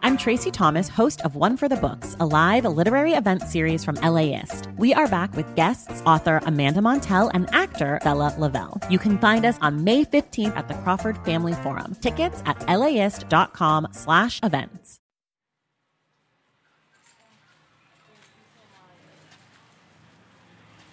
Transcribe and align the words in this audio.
I'm 0.00 0.16
Tracy 0.18 0.50
Thomas, 0.50 0.88
host 0.88 1.22
of 1.24 1.36
One 1.36 1.56
for 1.56 1.68
the 1.68 1.76
Books, 1.76 2.16
a 2.20 2.26
live 2.26 2.64
literary 2.66 3.14
event 3.14 3.42
series 3.42 3.82
from 3.84 3.96
LAist. 3.96 4.68
We 4.76 4.92
are 4.94 5.08
back 5.08 5.34
with 5.34 5.54
guests, 5.56 6.02
author 6.04 6.40
Amanda 6.44 6.80
Montell 6.80 7.30
and 7.32 7.52
actor 7.54 7.98
Vella 8.04 8.34
Lovell. 8.38 8.78
You 8.90 8.98
can 8.98 9.18
find 9.18 9.44
us 9.46 9.56
on 9.62 9.84
May 9.84 10.04
15th 10.04 10.54
at 10.56 10.68
the 10.68 10.74
Crawford 10.74 11.16
Family 11.24 11.54
Forum. 11.54 11.96
Tickets 12.00 12.42
at 12.44 12.68
laist.com 12.68 13.88
slash 13.92 14.38
events. 14.42 15.00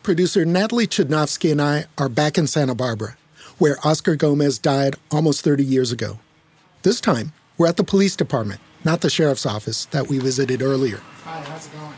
Producer 0.01 0.43
Natalie 0.45 0.87
Chudnovsky 0.87 1.51
and 1.51 1.61
I 1.61 1.85
are 1.97 2.09
back 2.09 2.37
in 2.37 2.47
Santa 2.47 2.75
Barbara, 2.75 3.15
where 3.57 3.77
Oscar 3.83 4.15
Gomez 4.15 4.59
died 4.59 4.95
almost 5.11 5.41
30 5.43 5.63
years 5.63 5.91
ago. 5.91 6.19
This 6.81 6.99
time, 6.99 7.31
we're 7.57 7.67
at 7.67 7.77
the 7.77 7.83
police 7.83 8.15
department, 8.15 8.59
not 8.83 9.01
the 9.01 9.09
sheriff's 9.09 9.45
office 9.45 9.85
that 9.85 10.07
we 10.07 10.19
visited 10.19 10.61
earlier. 10.61 11.01
Hi, 11.23 11.41
how's 11.41 11.67
it 11.67 11.71
going? 11.73 11.93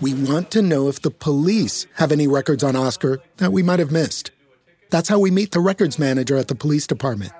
We 0.00 0.14
want 0.14 0.50
to 0.52 0.62
know 0.62 0.88
if 0.88 1.02
the 1.02 1.10
police 1.10 1.86
have 1.94 2.12
any 2.12 2.28
records 2.28 2.62
on 2.62 2.76
Oscar 2.76 3.20
that 3.38 3.50
we 3.50 3.62
might 3.62 3.80
have 3.80 3.90
missed. 3.90 4.30
That's 4.90 5.08
how 5.08 5.18
we 5.18 5.30
meet 5.30 5.50
the 5.50 5.60
records 5.60 5.98
manager 5.98 6.36
at 6.36 6.48
the 6.48 6.54
police 6.54 6.86
department. 6.86 7.32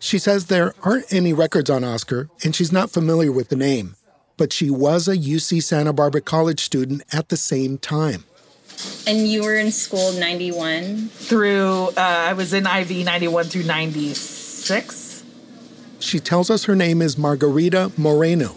She 0.00 0.18
says 0.18 0.46
there 0.46 0.74
aren't 0.82 1.12
any 1.12 1.32
records 1.32 1.70
on 1.70 1.84
Oscar, 1.84 2.28
and 2.42 2.56
she's 2.56 2.72
not 2.72 2.90
familiar 2.90 3.30
with 3.30 3.50
the 3.50 3.56
name, 3.56 3.96
but 4.36 4.52
she 4.52 4.70
was 4.70 5.06
a 5.06 5.16
UC 5.16 5.62
Santa 5.62 5.92
Barbara 5.92 6.22
College 6.22 6.60
student 6.60 7.02
at 7.12 7.28
the 7.28 7.36
same 7.36 7.78
time. 7.78 8.24
And 9.06 9.28
you 9.28 9.42
were 9.44 9.54
in 9.54 9.70
school 9.70 10.12
91? 10.12 11.08
Through, 11.08 11.88
uh, 11.88 11.92
I 11.96 12.32
was 12.32 12.52
in 12.52 12.66
IV 12.66 13.04
91 13.04 13.44
through 13.44 13.64
96. 13.64 15.09
She 16.00 16.18
tells 16.18 16.50
us 16.50 16.64
her 16.64 16.74
name 16.74 17.00
is 17.02 17.16
Margarita 17.16 17.92
Moreno. 17.96 18.56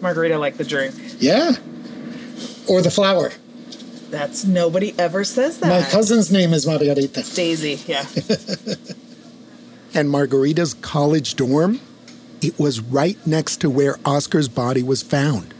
Margarita 0.00 0.38
like 0.38 0.56
the 0.56 0.64
drink. 0.64 0.94
Yeah. 1.18 1.52
Or 2.68 2.82
the 2.82 2.90
flower. 2.90 3.32
That's 4.10 4.44
nobody 4.44 4.94
ever 4.98 5.24
says 5.24 5.58
that. 5.60 5.68
My 5.68 5.90
cousin's 5.90 6.30
name 6.30 6.54
is 6.54 6.66
Margarita. 6.66 7.22
Daisy, 7.34 7.80
yeah. 7.86 8.06
And 9.94 10.10
Margarita's 10.10 10.74
college 10.74 11.34
dorm? 11.34 11.80
It 12.40 12.58
was 12.58 12.80
right 12.80 13.16
next 13.26 13.56
to 13.62 13.70
where 13.70 13.96
Oscar's 14.04 14.48
body 14.48 14.82
was 14.82 15.02
found. 15.02 15.54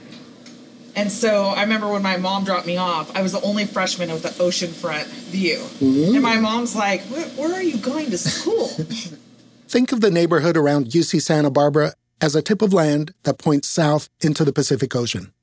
and 0.95 1.11
so 1.11 1.47
I 1.47 1.63
remember 1.63 1.89
when 1.89 2.03
my 2.03 2.19
mom 2.19 2.45
dropped 2.45 2.67
me 2.67 2.77
off, 2.77 3.15
I 3.17 3.23
was 3.23 3.33
the 3.33 3.41
only 3.41 3.65
freshman 3.65 4.13
with 4.13 4.23
the 4.23 4.29
oceanfront 4.29 5.07
view. 5.07 5.57
Mm-hmm. 5.57 6.15
And 6.15 6.23
my 6.23 6.39
mom's 6.39 6.77
like, 6.77 7.01
where, 7.03 7.27
where 7.31 7.55
are 7.55 7.63
you 7.63 7.79
going 7.79 8.11
to 8.11 8.19
school? 8.19 8.71
Think 9.69 9.93
of 9.93 10.01
the 10.01 10.11
neighborhood 10.11 10.57
around 10.57 10.87
UC 10.87 11.21
Santa 11.21 11.51
Barbara 11.51 11.93
as 12.23 12.35
a 12.35 12.41
tip 12.41 12.63
of 12.63 12.73
land 12.73 13.13
that 13.25 13.37
points 13.37 13.69
south 13.69 14.09
into 14.23 14.43
the 14.43 14.53
Pacific 14.53 14.97
Ocean. 14.97 15.35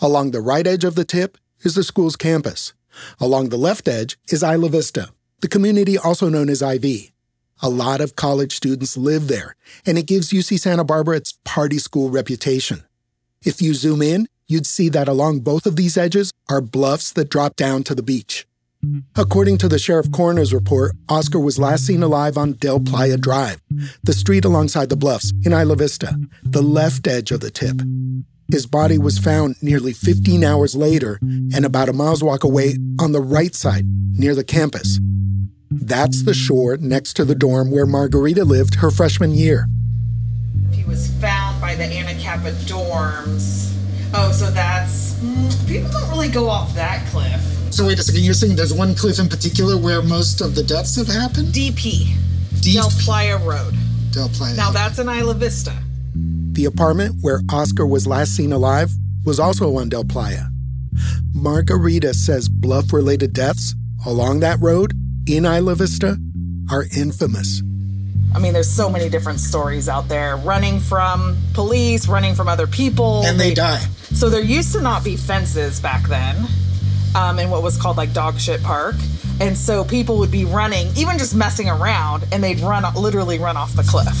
Along 0.00 0.30
the 0.30 0.40
right 0.40 0.66
edge 0.66 0.82
of 0.82 0.94
the 0.94 1.04
tip 1.04 1.36
is 1.60 1.74
the 1.74 1.82
school's 1.82 2.16
campus. 2.16 2.72
Along 3.20 3.50
the 3.50 3.58
left 3.58 3.86
edge 3.86 4.18
is 4.30 4.42
Isla 4.42 4.70
Vista, 4.70 5.10
the 5.42 5.48
community 5.48 5.98
also 5.98 6.30
known 6.30 6.48
as 6.48 6.62
IV. 6.62 7.10
A 7.60 7.68
lot 7.68 8.00
of 8.00 8.16
college 8.16 8.56
students 8.56 8.96
live 8.96 9.28
there, 9.28 9.56
and 9.84 9.98
it 9.98 10.06
gives 10.06 10.30
UC 10.30 10.58
Santa 10.58 10.82
Barbara 10.84 11.18
its 11.18 11.38
party 11.44 11.76
school 11.76 12.08
reputation. 12.08 12.82
If 13.44 13.60
you 13.60 13.74
zoom 13.74 14.00
in, 14.00 14.26
you'd 14.48 14.66
see 14.66 14.88
that 14.88 15.06
along 15.06 15.40
both 15.40 15.66
of 15.66 15.76
these 15.76 15.98
edges 15.98 16.32
are 16.48 16.62
bluffs 16.62 17.12
that 17.12 17.28
drop 17.28 17.56
down 17.56 17.82
to 17.84 17.94
the 17.94 18.02
beach. 18.02 18.45
According 19.16 19.58
to 19.58 19.68
the 19.68 19.78
sheriff 19.78 20.10
coroner's 20.12 20.52
report, 20.52 20.92
Oscar 21.08 21.38
was 21.38 21.58
last 21.58 21.86
seen 21.86 22.02
alive 22.02 22.36
on 22.36 22.52
Del 22.54 22.80
Playa 22.80 23.16
Drive, 23.16 23.60
the 24.02 24.12
street 24.12 24.44
alongside 24.44 24.88
the 24.88 24.96
bluffs 24.96 25.32
in 25.44 25.52
Isla 25.52 25.76
Vista, 25.76 26.18
the 26.42 26.62
left 26.62 27.06
edge 27.06 27.30
of 27.30 27.40
the 27.40 27.50
tip. 27.50 27.80
His 28.50 28.66
body 28.66 28.96
was 28.98 29.18
found 29.18 29.56
nearly 29.60 29.92
15 29.92 30.44
hours 30.44 30.76
later 30.76 31.18
and 31.22 31.64
about 31.64 31.88
a 31.88 31.92
mile's 31.92 32.22
walk 32.22 32.44
away 32.44 32.76
on 33.00 33.12
the 33.12 33.20
right 33.20 33.54
side 33.54 33.84
near 34.12 34.34
the 34.34 34.44
campus. 34.44 35.00
That's 35.70 36.22
the 36.22 36.34
shore 36.34 36.76
next 36.76 37.14
to 37.14 37.24
the 37.24 37.34
dorm 37.34 37.70
where 37.70 37.86
Margarita 37.86 38.44
lived 38.44 38.76
her 38.76 38.90
freshman 38.90 39.32
year. 39.32 39.66
he 40.72 40.84
was 40.84 41.10
found 41.20 41.60
by 41.60 41.74
the 41.74 41.84
Anacapa 41.84 42.52
dorms. 42.66 43.72
Oh, 44.18 44.32
so 44.32 44.50
that's. 44.50 45.14
Mm, 45.16 45.68
people 45.68 45.90
don't 45.90 46.08
really 46.10 46.28
go 46.28 46.48
off 46.48 46.74
that 46.74 47.06
cliff. 47.08 47.40
So 47.70 47.86
wait 47.86 47.98
a 47.98 48.02
second, 48.02 48.22
you're 48.22 48.32
saying 48.32 48.56
there's 48.56 48.72
one 48.72 48.94
cliff 48.94 49.18
in 49.18 49.28
particular 49.28 49.76
where 49.76 50.00
most 50.00 50.40
of 50.40 50.54
the 50.54 50.62
deaths 50.62 50.96
have 50.96 51.08
happened? 51.08 51.48
DP, 51.48 52.16
Deep 52.60 52.76
Del 52.76 52.90
Playa 53.04 53.36
Road. 53.36 53.74
Del 54.12 54.30
Playa. 54.30 54.56
Now 54.56 54.70
that's 54.70 54.98
in 54.98 55.08
Isla 55.08 55.34
Vista. 55.34 55.74
The 56.52 56.64
apartment 56.64 57.16
where 57.20 57.40
Oscar 57.52 57.86
was 57.86 58.06
last 58.06 58.34
seen 58.34 58.52
alive 58.52 58.90
was 59.26 59.38
also 59.38 59.76
on 59.76 59.90
Del 59.90 60.04
Playa. 60.04 60.48
Margarita 61.34 62.14
says 62.14 62.48
bluff 62.48 62.94
related 62.94 63.34
deaths 63.34 63.74
along 64.06 64.40
that 64.40 64.58
road 64.60 64.94
in 65.28 65.44
Isla 65.44 65.74
Vista 65.74 66.16
are 66.70 66.86
infamous. 66.96 67.60
I 68.36 68.38
mean, 68.38 68.52
there's 68.52 68.70
so 68.70 68.90
many 68.90 69.08
different 69.08 69.40
stories 69.40 69.88
out 69.88 70.08
there 70.08 70.36
running 70.36 70.78
from 70.78 71.38
police, 71.54 72.06
running 72.06 72.34
from 72.34 72.48
other 72.48 72.66
people. 72.66 73.22
and 73.24 73.40
they 73.40 73.54
die. 73.54 73.78
So 74.12 74.28
there 74.28 74.42
used 74.42 74.72
to 74.74 74.82
not 74.82 75.02
be 75.02 75.16
fences 75.16 75.80
back 75.80 76.06
then 76.06 76.36
um, 77.14 77.38
in 77.38 77.48
what 77.48 77.62
was 77.62 77.78
called 77.80 77.96
like 77.96 78.12
dog 78.12 78.38
shit 78.38 78.62
park. 78.62 78.94
And 79.40 79.56
so 79.56 79.84
people 79.84 80.18
would 80.18 80.30
be 80.30 80.44
running, 80.44 80.88
even 80.96 81.16
just 81.18 81.34
messing 81.34 81.68
around, 81.70 82.24
and 82.30 82.44
they'd 82.44 82.60
run, 82.60 82.84
literally 82.94 83.38
run 83.38 83.56
off 83.56 83.74
the 83.74 83.82
cliff. 83.82 84.14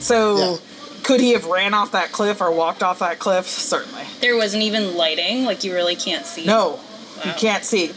So 0.00 0.36
Yeah. 0.38 0.56
could 1.02 1.20
he 1.20 1.32
have 1.32 1.46
ran 1.46 1.74
off 1.74 1.92
that 1.92 2.12
cliff 2.12 2.40
or 2.40 2.50
walked 2.52 2.82
off 2.84 3.00
that 3.00 3.18
cliff? 3.18 3.48
Certainly. 3.48 4.04
There 4.20 4.36
wasn't 4.36 4.62
even 4.62 4.96
lighting, 4.96 5.44
like 5.44 5.64
you 5.64 5.74
really 5.74 5.96
can't 5.96 6.26
see. 6.26 6.44
No, 6.46 6.78
you 7.24 7.32
can't 7.32 7.64
see. 7.64 7.92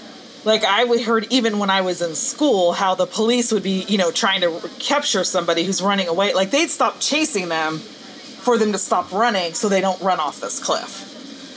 Like 0.45 0.63
I 0.63 0.83
would 0.83 1.01
heard 1.01 1.27
even 1.31 1.57
when 1.59 1.69
I 1.69 1.81
was 1.81 2.01
in 2.01 2.15
school 2.15 2.71
how 2.73 2.93
the 2.95 3.07
police 3.07 3.51
would 3.51 3.63
be, 3.63 3.83
you 3.87 3.97
know, 3.97 4.11
trying 4.11 4.41
to 4.41 4.69
capture 4.79 5.23
somebody 5.23 5.63
who's 5.63 5.81
running 5.81 6.07
away. 6.07 6.33
Like 6.33 6.51
they'd 6.51 6.69
stop 6.69 6.99
chasing 6.99 7.49
them 7.49 7.79
for 7.79 8.57
them 8.57 8.71
to 8.71 8.77
stop 8.77 9.11
running 9.11 9.55
so 9.55 9.67
they 9.67 9.81
don't 9.81 9.99
run 10.01 10.19
off 10.19 10.39
this 10.39 10.63
cliff. 10.63 11.11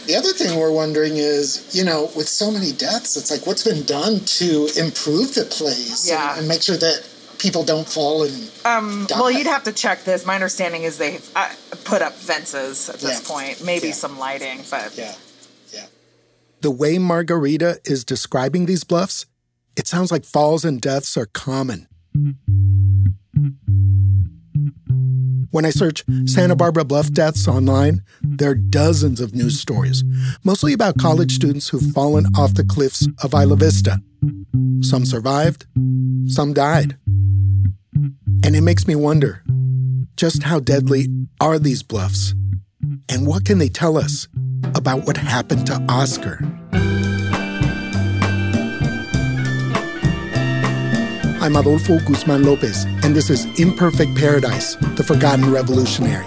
The 0.06 0.16
other 0.16 0.32
thing 0.32 0.58
we're 0.58 0.72
wondering 0.72 1.18
is, 1.18 1.68
you 1.76 1.84
know, 1.84 2.10
with 2.16 2.28
so 2.28 2.50
many 2.50 2.72
deaths, 2.72 3.14
it's 3.18 3.30
like 3.30 3.46
what's 3.46 3.62
been 3.62 3.82
done 3.84 4.20
to 4.20 4.68
improve 4.78 5.34
the 5.34 5.44
place 5.44 6.08
Yeah. 6.08 6.30
and, 6.30 6.38
and 6.40 6.48
make 6.48 6.62
sure 6.62 6.78
that 6.78 7.06
people 7.38 7.62
don't 7.62 7.86
fall 7.86 8.22
and 8.22 8.50
Um, 8.64 9.04
die. 9.06 9.20
well, 9.20 9.30
you'd 9.30 9.46
have 9.46 9.64
to 9.64 9.72
check 9.72 10.04
this. 10.04 10.24
My 10.24 10.34
understanding 10.34 10.84
is 10.84 10.96
they 10.96 11.20
uh, 11.36 11.50
put 11.84 12.00
up 12.00 12.14
fences 12.14 12.88
at 12.88 13.00
this 13.00 13.20
Yeah. 13.20 13.28
point, 13.28 13.62
maybe 13.62 13.88
Yeah. 13.88 13.94
some 13.94 14.18
lighting, 14.18 14.64
but 14.70 14.96
yeah, 14.96 15.14
yeah. 15.74 15.84
The 16.60 16.70
way 16.72 16.98
Margarita 16.98 17.80
is 17.84 18.04
describing 18.04 18.66
these 18.66 18.82
bluffs, 18.82 19.26
it 19.76 19.86
sounds 19.86 20.10
like 20.10 20.24
falls 20.24 20.64
and 20.64 20.80
deaths 20.80 21.16
are 21.16 21.26
common. 21.26 21.86
When 25.50 25.64
I 25.64 25.70
search 25.70 26.04
Santa 26.26 26.56
Barbara 26.56 26.84
bluff 26.84 27.12
deaths 27.12 27.46
online, 27.46 28.02
there 28.22 28.50
are 28.50 28.54
dozens 28.54 29.20
of 29.20 29.36
news 29.36 29.60
stories, 29.60 30.02
mostly 30.42 30.72
about 30.72 30.98
college 30.98 31.32
students 31.32 31.68
who've 31.68 31.92
fallen 31.92 32.26
off 32.36 32.54
the 32.54 32.64
cliffs 32.64 33.06
of 33.22 33.34
Isla 33.34 33.56
Vista. 33.56 34.00
Some 34.80 35.04
survived, 35.04 35.66
some 36.26 36.52
died. 36.52 36.98
And 38.44 38.56
it 38.56 38.62
makes 38.62 38.86
me 38.88 38.96
wonder 38.96 39.44
just 40.16 40.42
how 40.42 40.58
deadly 40.58 41.06
are 41.40 41.60
these 41.60 41.84
bluffs? 41.84 42.34
And 43.08 43.26
what 43.26 43.44
can 43.44 43.58
they 43.58 43.68
tell 43.68 43.96
us 43.96 44.26
about 44.74 45.06
what 45.06 45.16
happened 45.16 45.66
to 45.66 45.74
Oscar? 45.88 46.38
I'm 51.40 51.56
Adolfo 51.56 51.98
Guzman 52.00 52.42
Lopez, 52.44 52.84
and 53.02 53.14
this 53.14 53.30
is 53.30 53.44
Imperfect 53.58 54.14
Paradise 54.16 54.74
The 54.96 55.04
Forgotten 55.04 55.52
Revolutionary. 55.52 56.26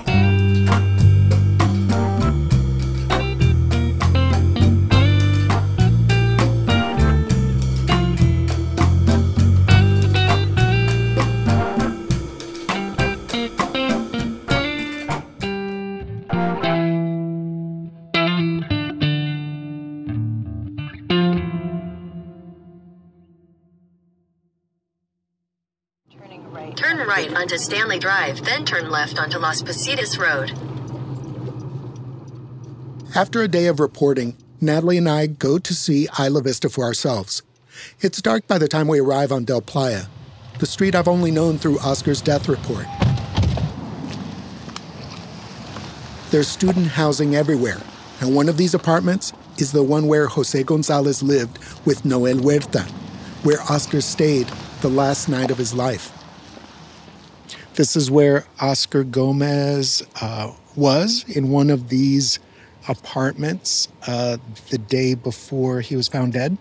Onto 27.52 27.62
Stanley 27.62 28.00
Drive, 28.00 28.46
then 28.46 28.64
turn 28.64 28.90
left 28.90 29.20
onto 29.20 29.38
Las 29.38 29.62
Positas 29.62 30.18
Road. 30.18 30.54
After 33.14 33.42
a 33.42 33.50
day 33.50 33.66
of 33.68 33.82
reporting, 33.82 34.38
Natalie 34.62 34.98
and 34.98 35.10
I 35.10 35.28
go 35.28 35.60
to 35.60 35.74
see 35.74 36.08
Isla 36.18 36.44
Vista 36.44 36.70
for 36.70 36.86
ourselves. 36.86 37.42
It's 38.00 38.22
dark 38.22 38.48
by 38.48 38.58
the 38.58 38.70
time 38.70 38.88
we 38.88 39.02
arrive 39.02 39.34
on 39.34 39.44
Del 39.44 39.60
Playa, 39.60 40.04
the 40.60 40.66
street 40.66 40.96
I've 40.96 41.10
only 41.10 41.30
known 41.30 41.58
through 41.58 41.80
Oscar's 41.80 42.22
death 42.22 42.48
report. 42.48 42.86
There's 46.30 46.48
student 46.48 46.88
housing 46.88 47.36
everywhere, 47.36 47.82
and 48.22 48.34
one 48.34 48.48
of 48.48 48.56
these 48.56 48.74
apartments 48.74 49.34
is 49.58 49.74
the 49.74 49.84
one 49.84 50.08
where 50.08 50.28
Jose 50.28 50.64
Gonzalez 50.64 51.22
lived 51.22 51.60
with 51.86 52.06
Noel 52.06 52.38
Huerta, 52.38 52.84
where 53.44 53.62
Oscar 53.64 54.00
stayed 54.00 54.48
the 54.80 54.90
last 54.90 55.28
night 55.28 55.52
of 55.52 55.58
his 55.58 55.74
life. 55.74 56.18
This 57.76 57.96
is 57.96 58.12
where 58.12 58.46
Oscar 58.60 59.04
Gomez 59.04 60.04
uh, 60.22 60.54
was 60.76 61.24
in 61.30 61.50
one 61.50 61.70
of 61.70 61.88
these 61.88 62.40
apartments 62.88 63.88
uh, 64.08 64.38
the 64.70 64.78
day 64.78 65.16
before 65.16 65.80
he 65.82 65.96
was 65.96 66.08
found 66.08 66.34
dead. 66.34 66.58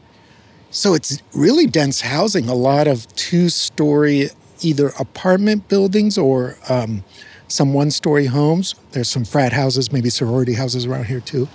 So 0.71 0.95
it's 0.95 1.21
really 1.35 1.67
dense 1.67 2.01
housing, 2.01 2.49
a 2.49 2.55
lot 2.55 2.87
of 2.87 3.09
two 3.17 3.49
story 3.49 4.31
either 4.63 4.89
apartment 5.01 5.69
buildings 5.69 6.17
or 6.17 6.57
um, 6.69 7.03
some 7.49 7.73
one 7.73 7.91
story 7.91 8.27
homes. 8.27 8.77
There's 8.93 9.09
some 9.09 9.25
frat 9.25 9.53
houses, 9.53 9.91
maybe 9.91 10.11
sorority 10.11 10.53
houses 10.53 10.87
around 10.87 11.07
here 11.07 11.21
too. 11.21 11.49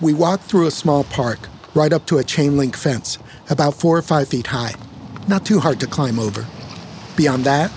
We 0.00 0.14
walk 0.14 0.40
through 0.40 0.66
a 0.66 0.70
small 0.70 1.04
park 1.04 1.48
right 1.74 1.92
up 1.92 2.06
to 2.06 2.18
a 2.18 2.24
chain 2.24 2.56
link 2.56 2.76
fence, 2.76 3.18
about 3.50 3.74
four 3.74 3.98
or 3.98 4.02
five 4.02 4.28
feet 4.28 4.46
high. 4.46 4.74
Not 5.28 5.44
too 5.44 5.58
hard 5.58 5.80
to 5.80 5.86
climb 5.86 6.18
over. 6.18 6.46
Beyond 7.16 7.44
that, 7.44 7.70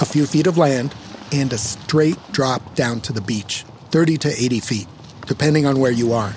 a 0.00 0.06
few 0.06 0.26
feet 0.26 0.46
of 0.46 0.56
land 0.56 0.94
and 1.32 1.52
a 1.52 1.58
straight 1.58 2.18
drop 2.32 2.74
down 2.74 3.00
to 3.02 3.12
the 3.12 3.20
beach, 3.20 3.64
30 3.90 4.16
to 4.18 4.28
80 4.28 4.60
feet, 4.60 4.86
depending 5.26 5.66
on 5.66 5.78
where 5.78 5.92
you 5.92 6.12
are. 6.12 6.34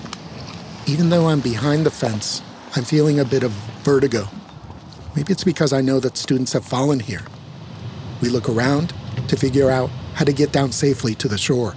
Even 0.86 1.10
though 1.10 1.28
I'm 1.28 1.40
behind 1.40 1.86
the 1.86 1.92
fence, 1.92 2.42
I'm 2.76 2.84
feeling 2.84 3.20
a 3.20 3.26
bit 3.26 3.44
of 3.44 3.52
vertigo. 3.84 4.28
Maybe 5.16 5.32
it's 5.32 5.44
because 5.44 5.72
I 5.74 5.82
know 5.82 6.00
that 6.00 6.18
students 6.18 6.54
have 6.54 6.66
fallen 6.66 7.00
here. 7.00 7.22
We 8.22 8.30
look 8.30 8.50
around 8.50 8.94
to 9.28 9.38
figure 9.38 9.70
out 9.70 9.90
how 10.16 10.26
to 10.26 10.34
get 10.34 10.52
down 10.52 10.72
safely 10.72 11.16
to 11.16 11.28
the 11.28 11.38
shore. 11.38 11.76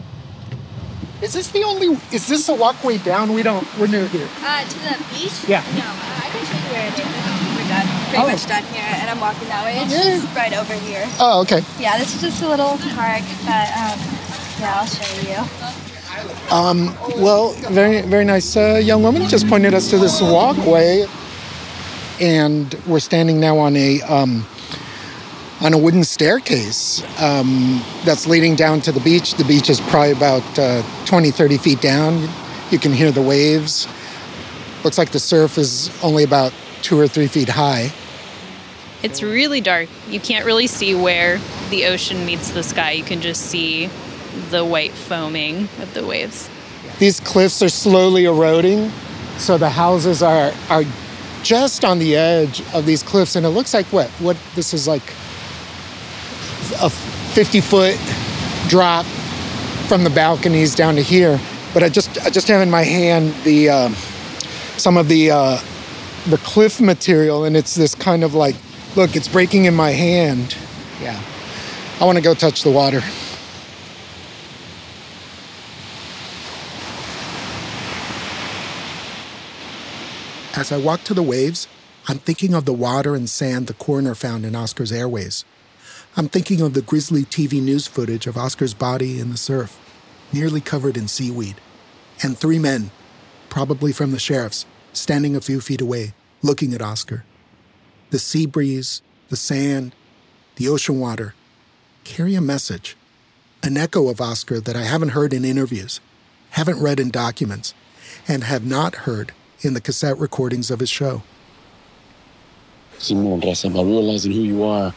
Is 1.23 1.33
this 1.33 1.49
the 1.49 1.65
only? 1.65 1.99
Is 2.13 2.29
this 2.29 2.49
a 2.49 2.55
walkway 2.55 2.99
down? 2.99 3.33
We 3.33 3.43
don't. 3.43 3.67
We're 3.79 3.87
new 3.87 4.07
here. 4.07 4.29
Uh, 4.43 4.65
to 4.65 4.79
the 4.81 5.05
beach? 5.15 5.33
Yeah. 5.49 5.63
No, 5.75 5.85
I 5.87 6.29
can 6.31 6.45
show 6.45 6.57
you 6.57 6.73
where 6.73 6.89
it 6.89 7.41
is. 7.41 7.46
Done. 7.69 7.87
Pretty 8.11 8.23
Oh. 8.25 8.29
much 8.29 8.47
done 8.47 8.63
here, 8.73 8.85
and 9.01 9.11
I'm 9.11 9.21
walking 9.21 9.49
that 9.49 9.65
way. 9.65 9.79
It's 9.83 9.93
Yeah. 9.93 10.17
just 10.21 10.27
right 10.37 10.53
over 10.55 10.75
here. 10.75 11.07
Oh, 11.19 11.41
okay. 11.41 11.63
Yeah, 11.81 11.99
this 11.99 12.15
is 12.15 12.21
just 12.21 12.43
a 12.43 12.49
little 12.49 12.79
park 12.95 13.23
that, 13.47 13.69
um, 13.77 13.99
yeah, 14.61 14.75
I'll 14.81 14.87
show 14.87 15.21
you. 15.29 16.55
Um, 16.55 16.95
well, 17.19 17.53
very, 17.71 18.01
very 18.03 18.25
nice 18.25 18.57
uh, 18.57 18.81
young 18.83 19.03
woman 19.03 19.29
just 19.29 19.49
pointed 19.49 19.75
us 19.75 19.91
to 19.91 19.99
this 19.99 20.21
walkway, 20.23 21.05
and 22.21 22.75
we're 22.87 23.01
standing 23.01 23.41
now 23.41 23.59
on 23.59 23.77
a 23.77 24.01
um, 24.03 24.47
on 25.61 25.73
a 25.75 25.79
wooden 25.79 26.05
staircase 26.05 27.03
um, 27.21 27.83
that's 28.05 28.27
leading 28.27 28.55
down 28.55 28.81
to 28.83 28.93
the 28.93 29.01
beach. 29.01 29.35
The 29.35 29.45
beach 29.45 29.69
is 29.71 29.81
probably 29.81 30.13
about 30.13 30.59
uh, 30.59 30.83
20, 31.07 31.31
30 31.31 31.59
feet 31.59 31.81
down. 31.81 32.29
You 32.71 32.79
can 32.79 32.93
hear 32.93 33.11
the 33.11 33.23
waves. 33.23 33.87
Looks 34.85 34.99
like 34.99 35.11
the 35.13 35.19
surf 35.21 35.59
is 35.59 35.91
only 36.03 36.25
about 36.25 36.53
two 36.83 36.99
or 36.99 37.09
three 37.09 37.27
feet 37.27 37.49
high. 37.49 37.93
It's 39.03 39.23
really 39.23 39.61
dark. 39.61 39.89
You 40.09 40.21
can't 40.21 40.45
really 40.45 40.67
see 40.67 40.95
where 40.95 41.39
the 41.71 41.87
ocean 41.87 42.25
meets 42.25 42.51
the 42.51 42.63
sky. 42.63 42.93
You 42.93 43.05
can 43.05 43.21
just 43.21 43.43
see 43.43 43.91
the 44.51 44.65
white 44.65 44.93
foaming 44.93 45.69
of 45.81 45.93
the 45.95 46.07
waves. 46.07 46.49
These 46.99 47.21
cliffs 47.21 47.63
are 47.63 47.69
slowly 47.69 48.25
eroding, 48.25 48.91
so 49.39 49.59
the 49.59 49.69
houses 49.69 50.23
are 50.23 50.53
are 50.71 50.85
just 51.43 51.85
on 51.85 51.99
the 51.99 52.17
edge 52.17 52.63
of 52.75 52.87
these 52.87 53.03
cliffs, 53.03 53.37
and 53.37 53.45
it 53.45 53.51
looks 53.51 53.75
like 53.75 53.87
what 53.87 54.09
what 54.19 54.37
this 54.55 54.73
is 54.73 54.89
like 54.89 55.03
a 56.81 56.91
50 56.91 57.61
foot 57.61 57.97
drop 58.69 59.07
from 59.87 60.05
the 60.05 60.11
balconies 60.11 60.75
down 60.75 60.97
to 60.97 61.03
here. 61.03 61.39
But 61.73 61.83
I 61.83 61.89
just 61.89 62.19
I 62.25 62.31
just 62.31 62.49
have 62.49 62.63
in 62.63 62.71
my 62.71 62.83
hand 62.83 63.35
the 63.45 63.69
um, 63.69 63.95
some 64.77 64.97
of 64.97 65.09
the 65.09 65.31
uh, 65.31 65.59
the 66.27 66.39
cliff 66.39 66.81
material, 66.81 67.45
and 67.45 67.57
it's 67.57 67.75
this 67.75 67.95
kind 67.95 68.25
of 68.25 68.35
like 68.35 68.57
look, 68.97 69.15
it's 69.15 69.29
breaking 69.29 69.67
in 69.67 69.75
my 69.75 69.91
hand. 69.91 70.57
Yeah, 71.01 71.21
I 72.01 72.05
want 72.05 72.17
to 72.17 72.23
go 72.23 72.35
touch 72.35 72.63
the 72.63 72.71
water. 72.71 73.03
As 80.59 80.73
I 80.73 80.79
walk 80.79 81.05
to 81.05 81.15
the 81.15 81.23
waves, 81.23 81.69
I'm 82.09 82.19
thinking 82.19 82.55
of 82.55 82.65
the 82.65 82.73
water 82.73 83.15
and 83.15 83.29
sand 83.29 83.67
the 83.67 83.75
coroner 83.75 84.15
found 84.15 84.47
in 84.47 84.57
Oscar's 84.57 84.91
airways. 84.91 85.45
I'm 86.17 86.31
thinking 86.31 86.63
of 86.63 86.73
the 86.73 86.81
grisly 86.81 87.25
TV 87.25 87.63
news 87.63 87.87
footage 87.87 88.27
of 88.27 88.39
Oscar's 88.39 88.73
body 88.73 89.21
in 89.21 89.31
the 89.31 89.37
surf, 89.37 89.79
nearly 90.33 90.63
covered 90.63 90.97
in 90.97 91.09
seaweed, 91.09 91.57
and 92.23 92.39
three 92.39 92.59
men, 92.59 92.91
probably 93.51 93.93
from 93.93 94.13
the 94.13 94.19
sheriff's, 94.19 94.65
standing 94.97 95.37
a 95.37 95.41
few 95.41 95.61
feet 95.61 95.81
away, 95.81 96.15
looking 96.43 96.73
at 96.73 96.83
Oscar. 96.83 97.25
The 98.11 98.19
sea 98.19 98.47
breeze, 98.47 99.03
the 99.29 99.37
sand, 99.37 99.95
the 100.57 100.69
ocean 100.69 100.99
water 100.99 101.35
carry 102.05 102.35
a 102.35 102.41
message, 102.41 102.97
an 103.63 103.77
echo 103.77 104.09
of 104.09 104.21
Oscar 104.21 104.61
that 104.61 104.77
I 104.77 104.83
haven't 104.83 105.11
heard 105.11 105.35
in 105.35 105.45
interviews, 105.45 106.01
haven't 106.51 106.81
read 106.81 107.01
in 107.01 107.11
documents, 107.11 107.75
and 108.29 108.45
have 108.45 108.65
not 108.65 108.95
heard 108.95 109.33
in 109.61 109.75
the 109.75 109.81
cassette 109.81 110.19
recordings 110.19 110.71
of 110.71 110.81
his 110.81 110.89
show. 110.89 111.23
Simon, 112.99 113.41
gracias. 113.41 113.73
By 113.73 113.83
realizing 113.83 114.33
who 114.33 114.41
you 114.41 114.63
are 114.63 114.95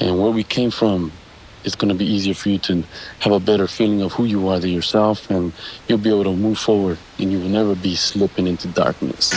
and 0.00 0.20
where 0.20 0.30
we 0.30 0.44
came 0.44 0.70
from, 0.70 1.12
it's 1.66 1.74
going 1.74 1.88
to 1.88 1.94
be 1.94 2.06
easier 2.06 2.32
for 2.32 2.48
you 2.48 2.58
to 2.58 2.84
have 3.18 3.32
a 3.32 3.40
better 3.40 3.66
feeling 3.66 4.00
of 4.00 4.12
who 4.12 4.24
you 4.24 4.48
are 4.48 4.60
to 4.60 4.68
yourself, 4.68 5.28
and 5.30 5.52
you'll 5.88 5.98
be 5.98 6.08
able 6.08 6.22
to 6.22 6.32
move 6.32 6.58
forward, 6.58 6.96
and 7.18 7.32
you 7.32 7.40
will 7.40 7.48
never 7.48 7.74
be 7.74 7.96
slipping 7.96 8.46
into 8.46 8.68
darkness. 8.68 9.34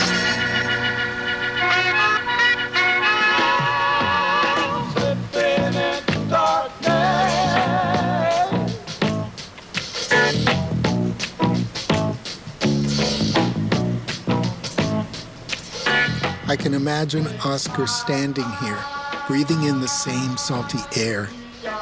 I 16.46 16.56
can 16.56 16.74
imagine 16.74 17.26
Oscar 17.44 17.86
standing 17.88 18.48
here, 18.60 18.78
breathing 19.26 19.64
in 19.64 19.80
the 19.80 19.88
same 19.88 20.36
salty 20.36 20.78
air, 20.96 21.28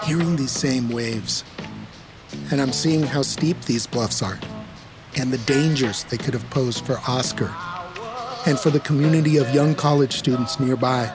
hearing 0.05 0.37
these 0.37 0.51
same 0.53 0.89
waves. 0.89 1.45
And 2.51 2.61
I'm 2.61 2.73
seeing 2.73 3.03
how 3.03 3.23
steep 3.23 3.61
these 3.63 3.87
bluffs 3.87 4.23
are, 4.23 4.39
and 5.17 5.33
the 5.33 5.39
dangers 5.39 6.05
they 6.05 6.17
could 6.17 6.35
have 6.35 6.49
posed 6.51 6.85
for 6.87 6.99
Oscar, 7.07 7.55
and 8.47 8.59
for 8.59 8.71
the 8.71 8.81
community 8.81 9.37
of 9.37 9.55
young 9.55 9.75
college 9.75 10.17
students 10.17 10.61
nearby. 10.61 11.11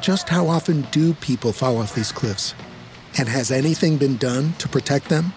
Just 0.00 0.28
how 0.28 0.46
often 0.46 0.82
do 0.90 1.14
people 1.14 1.52
fall 1.52 1.78
off 1.78 1.94
these 1.94 2.12
cliffs? 2.12 2.54
And 3.18 3.28
has 3.28 3.50
anything 3.50 3.96
been 3.96 4.16
done 4.16 4.52
to 4.58 4.68
protect 4.68 5.08
them? 5.08 5.32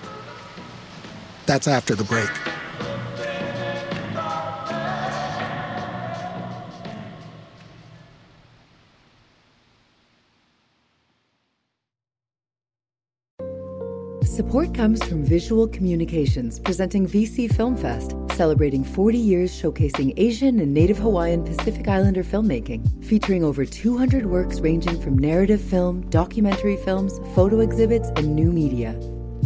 That's 1.45 1.67
after 1.67 1.95
the 1.95 2.03
break. 2.03 2.29
Support 14.41 14.73
comes 14.73 15.03
from 15.03 15.23
Visual 15.23 15.67
Communications 15.67 16.59
presenting 16.59 17.05
VC 17.05 17.47
Film 17.53 17.77
Fest, 17.77 18.15
celebrating 18.31 18.83
40 18.83 19.15
years 19.15 19.51
showcasing 19.51 20.15
Asian 20.17 20.59
and 20.59 20.73
Native 20.73 20.97
Hawaiian 20.97 21.43
Pacific 21.43 21.87
Islander 21.87 22.23
filmmaking, 22.23 22.81
featuring 23.05 23.43
over 23.43 23.65
200 23.65 24.25
works 24.25 24.59
ranging 24.59 24.99
from 24.99 25.15
narrative 25.15 25.61
film, 25.61 26.01
documentary 26.09 26.75
films, 26.75 27.19
photo 27.35 27.59
exhibits, 27.59 28.09
and 28.15 28.35
new 28.35 28.51
media. 28.51 28.93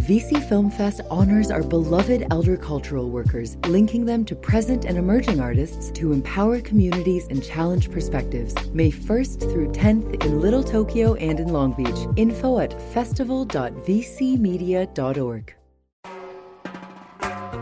VC 0.05 0.47
Film 0.47 0.69
Fest 0.69 1.01
honors 1.09 1.49
our 1.49 1.63
beloved 1.63 2.27
elder 2.29 2.57
cultural 2.57 3.09
workers, 3.09 3.57
linking 3.65 4.05
them 4.05 4.23
to 4.25 4.35
present 4.35 4.85
and 4.85 4.99
emerging 4.99 5.39
artists 5.39 5.89
to 5.93 6.13
empower 6.13 6.61
communities 6.61 7.25
and 7.31 7.43
challenge 7.43 7.89
perspectives. 7.89 8.53
May 8.71 8.91
1st 8.91 9.39
through 9.39 9.71
10th 9.71 10.23
in 10.23 10.41
Little 10.41 10.63
Tokyo 10.63 11.15
and 11.15 11.39
in 11.39 11.47
Long 11.47 11.73
Beach. 11.73 12.05
Info 12.17 12.59
at 12.59 12.79
festival.vcmedia.org. 12.93 15.55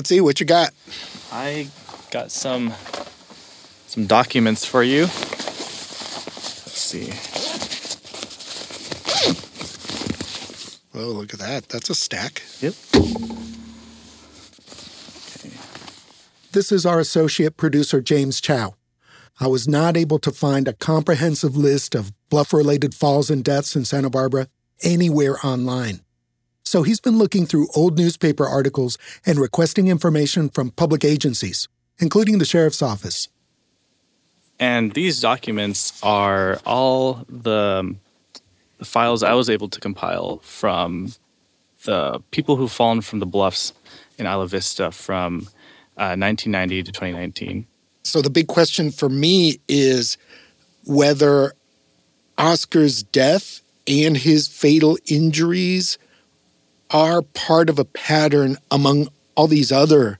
Let's 0.00 0.08
see 0.08 0.22
what 0.22 0.40
you 0.40 0.46
got. 0.46 0.70
I 1.30 1.68
got 2.10 2.30
some 2.30 2.72
some 3.86 4.06
documents 4.06 4.64
for 4.64 4.82
you. 4.82 5.02
Let's 5.02 6.80
see. 6.80 7.12
Oh, 10.94 11.08
look 11.08 11.34
at 11.34 11.40
that. 11.40 11.68
That's 11.68 11.90
a 11.90 11.94
stack. 11.94 12.40
Yep. 12.62 12.72
This 16.52 16.72
is 16.72 16.86
our 16.86 16.98
associate 16.98 17.58
producer, 17.58 18.00
James 18.00 18.40
Chow. 18.40 18.76
I 19.38 19.48
was 19.48 19.68
not 19.68 19.98
able 19.98 20.18
to 20.20 20.30
find 20.30 20.66
a 20.66 20.72
comprehensive 20.72 21.58
list 21.58 21.94
of 21.94 22.14
bluff 22.30 22.54
related 22.54 22.94
falls 22.94 23.28
and 23.28 23.44
deaths 23.44 23.76
in 23.76 23.84
Santa 23.84 24.08
Barbara 24.08 24.48
anywhere 24.82 25.36
online. 25.44 26.00
So 26.70 26.84
he's 26.84 27.00
been 27.00 27.18
looking 27.18 27.46
through 27.46 27.66
old 27.74 27.98
newspaper 27.98 28.46
articles 28.46 28.96
and 29.26 29.40
requesting 29.40 29.88
information 29.88 30.48
from 30.48 30.70
public 30.70 31.04
agencies, 31.04 31.66
including 31.98 32.38
the 32.38 32.44
sheriff's 32.44 32.80
office. 32.80 33.26
And 34.60 34.92
these 34.92 35.20
documents 35.20 36.00
are 36.00 36.60
all 36.64 37.24
the, 37.28 37.96
the 38.78 38.84
files 38.84 39.24
I 39.24 39.32
was 39.32 39.50
able 39.50 39.68
to 39.68 39.80
compile 39.80 40.36
from 40.44 41.12
the 41.86 42.20
people 42.30 42.54
who've 42.54 42.70
fallen 42.70 43.00
from 43.00 43.18
the 43.18 43.26
bluffs 43.26 43.72
in 44.16 44.26
Isla 44.26 44.46
Vista 44.46 44.92
from 44.92 45.48
uh, 45.96 46.14
1990 46.14 46.84
to 46.84 46.92
2019. 46.92 47.66
So 48.04 48.22
the 48.22 48.30
big 48.30 48.46
question 48.46 48.92
for 48.92 49.08
me 49.08 49.58
is 49.66 50.16
whether 50.86 51.52
Oscar's 52.38 53.02
death 53.02 53.60
and 53.88 54.16
his 54.16 54.46
fatal 54.46 54.98
injuries 55.08 55.98
are 56.90 57.22
part 57.22 57.68
of 57.68 57.78
a 57.78 57.84
pattern 57.84 58.56
among 58.70 59.08
all 59.34 59.46
these 59.46 59.72
other 59.72 60.18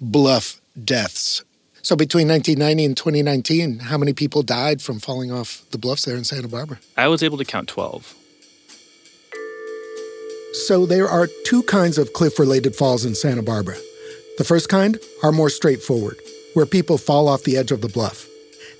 bluff 0.00 0.60
deaths. 0.82 1.44
So 1.82 1.96
between 1.96 2.28
1990 2.28 2.84
and 2.84 2.96
2019, 2.96 3.78
how 3.80 3.98
many 3.98 4.12
people 4.12 4.42
died 4.42 4.82
from 4.82 4.98
falling 4.98 5.32
off 5.32 5.64
the 5.70 5.78
bluffs 5.78 6.04
there 6.04 6.16
in 6.16 6.24
Santa 6.24 6.48
Barbara? 6.48 6.78
I 6.96 7.08
was 7.08 7.22
able 7.22 7.38
to 7.38 7.44
count 7.44 7.68
12. 7.68 8.14
So 10.66 10.86
there 10.86 11.08
are 11.08 11.28
two 11.44 11.62
kinds 11.64 11.98
of 11.98 12.12
cliff 12.12 12.38
related 12.38 12.74
falls 12.74 13.04
in 13.04 13.14
Santa 13.14 13.42
Barbara. 13.42 13.76
The 14.38 14.44
first 14.44 14.68
kind 14.68 14.98
are 15.22 15.32
more 15.32 15.50
straightforward, 15.50 16.16
where 16.54 16.66
people 16.66 16.98
fall 16.98 17.28
off 17.28 17.44
the 17.44 17.56
edge 17.56 17.70
of 17.70 17.80
the 17.80 17.88
bluff. 17.88 18.26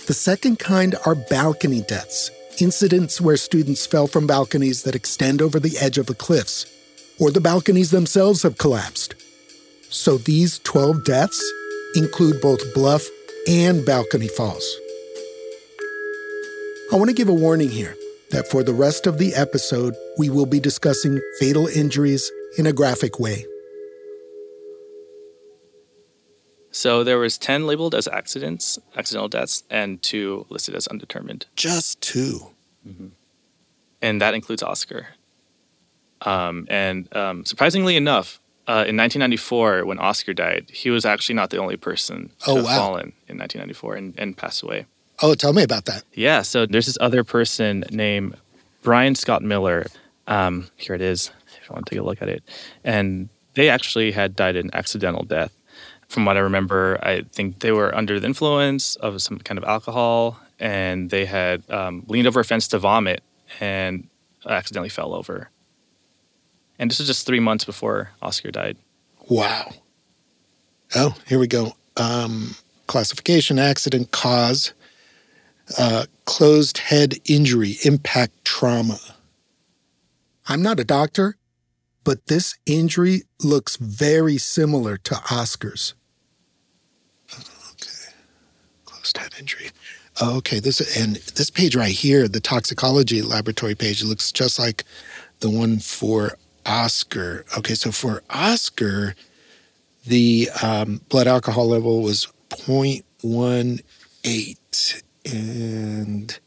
The 0.06 0.14
second 0.14 0.58
kind 0.58 0.94
are 1.04 1.14
balcony 1.14 1.82
deaths, 1.82 2.30
incidents 2.61 3.20
where 3.20 3.37
students 3.37 3.87
fell 3.87 4.06
from 4.06 4.26
balconies 4.26 4.82
that 4.85 4.94
extend 4.94 5.42
over 5.42 5.61
the 5.61 5.76
edge 5.78 5.99
of 5.99 6.06
the 6.06 6.14
cliffs, 6.14 6.66
or 7.20 7.30
the 7.30 7.40
balconies 7.40 7.90
themselves 7.90 8.42
have 8.42 8.58
collapsed. 8.58 9.14
So 9.90 10.18
these 10.18 10.58
12 10.60 11.04
deaths 11.04 11.42
include 11.94 12.40
both 12.40 12.75
bluff 12.75 13.06
and 13.48 13.84
balcony 13.84 14.28
falls. 14.28 14.78
I 16.92 16.96
want 16.96 17.08
to 17.08 17.14
give 17.14 17.28
a 17.28 17.34
warning 17.34 17.70
here 17.70 17.96
that 18.30 18.48
for 18.48 18.62
the 18.62 18.75
rest 18.75 19.06
of 19.06 19.18
the 19.18 19.34
episode, 19.34 19.94
we 20.18 20.30
will 20.30 20.46
be 20.46 20.60
discussing 20.60 21.20
fatal 21.38 21.66
injuries 21.66 22.30
in 22.56 22.66
a 22.66 22.72
graphic 22.72 23.18
way. 23.18 23.44
So 26.70 27.02
there 27.02 27.18
was 27.18 27.38
10 27.38 27.66
labeled 27.66 27.94
as 27.94 28.06
accidents, 28.06 28.78
accidental 28.96 29.28
deaths, 29.28 29.64
and 29.68 30.02
two 30.02 30.46
listed 30.48 30.75
as 30.75 30.87
undetermined. 30.87 31.46
Just 31.56 32.00
2 32.02 32.40
mm-hmm. 32.87 33.06
And 34.00 34.22
that 34.22 34.34
includes 34.34 34.62
Oscar. 34.62 35.08
Um, 36.22 36.66
and 36.70 37.14
um, 37.16 37.44
surprisingly 37.44 37.96
enough, 37.96 38.40
uh, 38.66 38.84
in 38.87 38.96
1994, 38.96 39.84
when 39.87 39.98
Oscar 39.98 40.34
died, 40.34 40.66
he 40.72 40.90
was 40.90 41.04
actually 41.06 41.34
not 41.37 41.50
the 41.50 41.56
only 41.58 41.76
person 41.76 42.30
to 42.44 42.50
Oh, 42.50 42.54
wow. 42.56 42.76
fallen 42.76 43.12
in 43.28 43.38
1994 43.38 43.94
and, 43.96 44.14
and 44.18 44.37
passed 44.37 44.62
away. 44.62 44.87
Oh, 45.22 45.34
tell 45.34 45.52
me 45.52 45.62
about 45.62 45.87
that. 45.87 46.02
Yeah, 46.12 46.42
so 46.42 46.66
there's 46.66 46.87
this 46.87 46.98
other 47.00 47.25
person 47.25 47.84
named 47.90 48.37
Brian 48.82 49.14
Scott 49.14 49.42
Miller. 49.42 49.87
Um, 50.26 50.68
here 50.76 50.94
it 50.94 51.00
is, 51.00 51.30
if 51.56 51.68
you 51.68 51.72
want 51.75 51.87
to 51.87 51.90
take 51.90 52.00
a 52.00 52.04
look 52.04 52.20
at 52.20 52.28
it. 52.28 52.42
And 52.84 53.28
they 53.54 53.68
actually 53.70 54.12
had 54.12 54.37
died 54.37 54.56
an 54.56 54.70
accidental 54.75 55.25
death. 55.25 55.52
From 56.08 56.25
what 56.25 56.37
I 56.37 56.40
remember, 56.40 56.98
I 57.02 57.22
think 57.32 57.60
they 57.60 57.72
were 57.72 57.94
under 57.94 58.20
the 58.20 58.26
influence 58.26 58.96
of 58.96 59.20
some 59.22 59.38
kind 59.38 59.58
of 59.58 59.64
alcohol 59.64 60.38
and 60.60 61.10
they 61.10 61.25
had 61.26 61.62
um, 61.70 62.04
leaned 62.08 62.26
over 62.26 62.40
a 62.40 62.44
fence 62.44 62.66
to 62.68 62.78
vomit 62.78 63.22
and 63.60 64.08
accidentally 64.46 64.88
fell 64.88 65.14
over. 65.14 65.50
And 66.78 66.90
this 66.90 66.99
was 66.99 67.08
just 67.08 67.26
three 67.26 67.40
months 67.40 67.64
before 67.64 68.11
Oscar 68.23 68.50
died. 68.50 68.76
Wow. 69.28 69.73
Oh, 70.94 71.14
here 71.26 71.38
we 71.38 71.47
go. 71.47 71.73
Um, 71.97 72.54
classification, 72.87 73.58
accident, 73.58 74.11
cause, 74.11 74.73
uh, 75.78 76.06
closed 76.25 76.78
head 76.78 77.14
injury, 77.26 77.76
impact 77.85 78.44
trauma. 78.44 78.99
I'm 80.49 80.62
not 80.62 80.80
a 80.80 80.85
doctor, 80.85 81.37
but 82.04 82.26
this 82.26 82.56
injury 82.64 83.25
looks 83.42 83.76
very 83.76 84.38
similar 84.38 84.97
to 84.99 85.16
Oscar's. 85.30 85.94
Okay. 87.35 88.12
Closed 88.87 89.18
head 89.18 89.35
injury. 89.38 89.70
Oh, 90.20 90.38
okay, 90.38 90.58
this 90.58 90.80
and 90.99 91.16
this 91.16 91.50
page 91.50 91.76
right 91.76 91.92
here, 91.92 92.26
the 92.26 92.40
toxicology 92.40 93.23
laboratory 93.23 93.75
page, 93.75 94.02
looks 94.02 94.32
just 94.32 94.58
like 94.58 94.85
the 95.40 95.50
one 95.50 95.78
for 95.78 96.37
Oscar. 96.68 97.44
Okay, 97.56 97.75
so 97.75 97.90
for 97.90 98.22
Oscar, 98.30 99.16
the 100.06 100.48
um, 100.62 101.00
blood 101.08 101.26
alcohol 101.26 101.68
level 101.68 102.02
was 102.02 102.28
0.18. 102.50 105.02
And 105.30 106.38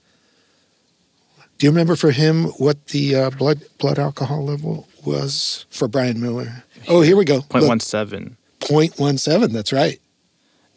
do 1.58 1.66
you 1.66 1.72
remember 1.72 1.96
for 1.96 2.12
him 2.12 2.46
what 2.58 2.88
the 2.88 3.16
uh, 3.16 3.30
blood 3.32 3.62
blood 3.78 4.00
alcohol 4.00 4.46
level 4.46 4.88
was 5.06 5.66
for 5.70 5.88
Brian 5.88 6.20
Miller? 6.22 6.64
Oh, 6.88 7.02
here 7.02 7.16
we 7.16 7.26
go. 7.26 7.36
Look, 7.36 7.48
0.17. 7.48 8.36
0.17, 8.60 9.52
that's 9.52 9.74
right. 9.74 10.00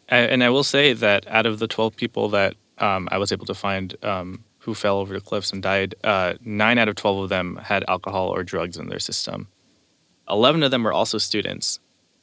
I, 0.09 0.17
and 0.17 0.43
I 0.43 0.49
will 0.49 0.63
say 0.63 0.93
that 0.93 1.27
out 1.27 1.45
of 1.45 1.59
the 1.59 1.67
12 1.67 1.95
people 1.95 2.29
that 2.29 2.55
um, 2.77 3.07
I 3.11 3.17
was 3.17 3.31
able 3.31 3.45
to 3.47 3.55
find 3.55 3.95
um, 4.03 4.43
who 4.65 4.73
fell 4.73 4.97
over 4.97 5.13
the 5.13 5.21
cliffs 5.21 5.53
and 5.53 5.61
died, 5.61 5.93
uh, 6.03 6.33
nine 6.41 6.79
out 6.79 6.89
of 6.89 6.95
12 6.95 7.23
of 7.23 7.29
them 7.29 7.55
had 7.63 7.85
alcohol 7.87 8.29
or 8.29 8.43
drugs 8.43 8.77
in 8.77 8.89
their 8.89 8.99
system. 8.99 9.47
11 10.27 10.63
of 10.63 10.71
them 10.71 10.83
were 10.83 10.91
also 10.91 11.19
students. 11.19 11.79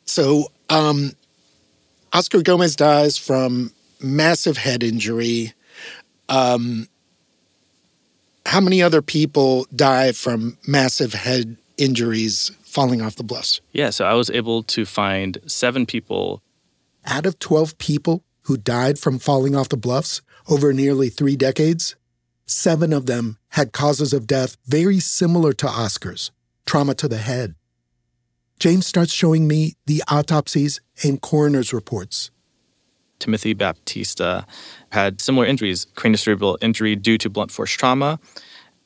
So, 0.06 0.48
um, 0.68 1.12
Oscar 2.12 2.42
Gomez 2.42 2.74
dies 2.74 3.16
from 3.16 3.72
massive 4.02 4.56
head 4.56 4.82
injury. 4.82 5.52
Um, 6.28 6.88
how 8.44 8.60
many 8.60 8.82
other 8.82 9.02
people 9.02 9.66
die 9.74 10.10
from 10.10 10.58
massive 10.66 11.14
head 11.14 11.56
injuries 11.78 12.50
falling 12.62 13.00
off 13.00 13.14
the 13.14 13.22
bluffs? 13.22 13.60
Yeah, 13.72 13.90
so 13.90 14.04
I 14.04 14.14
was 14.14 14.30
able 14.30 14.64
to 14.64 14.84
find 14.84 15.38
seven 15.46 15.86
people. 15.86 16.42
Out 17.06 17.24
of 17.24 17.38
12 17.38 17.78
people 17.78 18.24
who 18.42 18.56
died 18.56 18.98
from 18.98 19.20
falling 19.20 19.54
off 19.54 19.68
the 19.68 19.76
bluffs 19.76 20.22
over 20.48 20.72
nearly 20.72 21.08
three 21.08 21.36
decades, 21.36 21.94
seven 22.46 22.92
of 22.92 23.06
them 23.06 23.38
had 23.50 23.72
causes 23.72 24.12
of 24.12 24.26
death 24.26 24.56
very 24.66 24.98
similar 25.00 25.52
to 25.54 25.68
Oscar's 25.68 26.30
trauma 26.66 26.94
to 26.94 27.08
the 27.08 27.18
head. 27.18 27.54
James 28.58 28.86
starts 28.86 29.12
showing 29.12 29.48
me 29.48 29.74
the 29.86 30.02
autopsies 30.08 30.80
and 31.02 31.20
coroner's 31.20 31.72
reports. 31.72 32.30
Timothy 33.18 33.54
Baptista 33.54 34.46
had 34.90 35.20
similar 35.20 35.46
injuries, 35.46 35.86
craniocerebral 35.96 36.58
injury 36.60 36.96
due 36.96 37.18
to 37.18 37.30
blunt 37.30 37.50
force 37.50 37.72
trauma. 37.72 38.18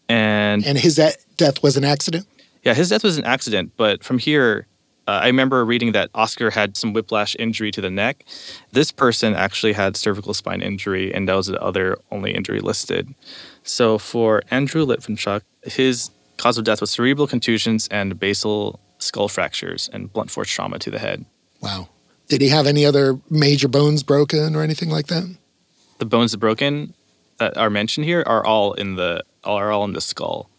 And, 0.09 0.65
And 0.65 0.79
his 0.79 0.97
death 1.37 1.63
was 1.63 1.77
an 1.77 1.85
accident? 1.85 2.27
yeah, 2.63 2.75
his 2.75 2.89
death 2.89 3.05
was 3.05 3.19
an 3.19 3.25
accident, 3.25 3.73
but 3.77 4.03
from 4.03 4.19
here, 4.19 4.67
uh, 5.07 5.21
I 5.23 5.27
remember 5.27 5.65
reading 5.65 5.93
that 5.93 6.11
Oscar 6.15 6.51
had 6.51 6.77
some 6.77 6.93
whiplash 6.93 7.37
injury 7.39 7.71
to 7.71 7.81
the 7.81 7.91
neck. 7.91 8.25
This 8.73 8.91
person 8.91 9.35
actually 9.35 9.73
had 9.73 9.97
cervical 9.97 10.35
spine 10.35 10.63
injury, 10.63 11.15
and 11.15 11.29
that 11.29 11.35
was 11.35 11.47
the 11.47 11.63
other 11.63 11.97
only 12.11 12.35
injury 12.35 12.61
listed. 12.61 13.15
So 13.63 13.99
for 13.99 14.43
Andrew 14.51 14.85
Litvinchuk, 14.85 15.43
his 15.65 16.11
cause 16.37 16.59
of 16.59 16.65
death 16.65 16.81
was 16.81 16.91
cerebral 16.91 17.27
contusions 17.27 17.89
and 17.89 18.19
basal 18.19 18.81
skull 18.99 19.29
fractures 19.29 19.89
and 19.93 20.13
blunt 20.13 20.31
force 20.31 20.51
trauma 20.51 20.79
to 20.81 20.91
the 20.91 20.99
head. 20.99 21.25
Wow. 21.61 21.89
Did 22.29 22.41
he 22.41 22.49
have 22.49 22.67
any 22.67 22.85
other 22.85 23.21
major 23.31 23.69
bones 23.69 24.03
broken 24.03 24.57
or 24.57 24.63
anything 24.63 24.91
like 24.91 25.07
that? 25.07 25.37
The 25.99 26.07
bones 26.07 26.35
broken 26.35 26.95
that 27.39 27.57
are 27.57 27.71
mentioned 27.71 28.07
here 28.07 28.25
are 28.27 28.45
all 28.45 28.73
in 28.75 28.97
the 28.97 29.25
are 29.45 29.71
all 29.71 29.85
in 29.85 29.93
the 29.93 30.01
skull. 30.01 30.51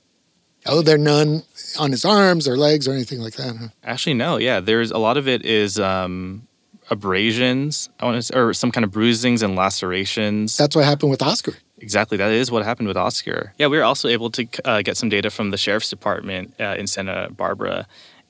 Oh, 0.67 0.81
there 0.81 0.95
are 0.95 0.99
none 0.99 1.43
on 1.79 1.91
his 1.91 2.05
arms 2.05 2.47
or 2.47 2.57
legs 2.57 2.87
or 2.87 2.93
anything 2.93 3.19
like 3.19 3.35
that. 3.35 3.55
Huh? 3.55 3.67
Actually, 3.83 4.15
no. 4.15 4.37
Yeah, 4.37 4.59
there's 4.59 4.91
a 4.91 4.97
lot 4.97 5.17
of 5.17 5.27
it 5.27 5.45
is 5.45 5.79
um, 5.79 6.47
abrasions, 6.89 7.89
I 7.99 8.05
want 8.05 8.21
to, 8.21 8.37
or 8.37 8.53
some 8.53 8.71
kind 8.71 8.83
of 8.83 8.91
bruisings 8.91 9.41
and 9.41 9.55
lacerations. 9.55 10.57
That's 10.57 10.75
what 10.75 10.85
happened 10.85 11.11
with 11.11 11.21
Oscar. 11.21 11.53
Exactly, 11.79 12.17
that 12.17 12.31
is 12.31 12.49
what 12.49 12.63
happened 12.63 12.87
with 12.87 12.97
Oscar. 12.97 13.53
Yeah, 13.57 13.67
we 13.67 13.77
were 13.77 13.83
also 13.83 14.07
able 14.07 14.31
to 14.31 14.47
uh, 14.65 14.81
get 14.81 14.97
some 14.97 15.09
data 15.09 15.29
from 15.29 15.51
the 15.51 15.57
sheriff's 15.57 15.89
department 15.89 16.53
uh, 16.59 16.75
in 16.77 16.87
Santa 16.87 17.29
Barbara, 17.29 17.87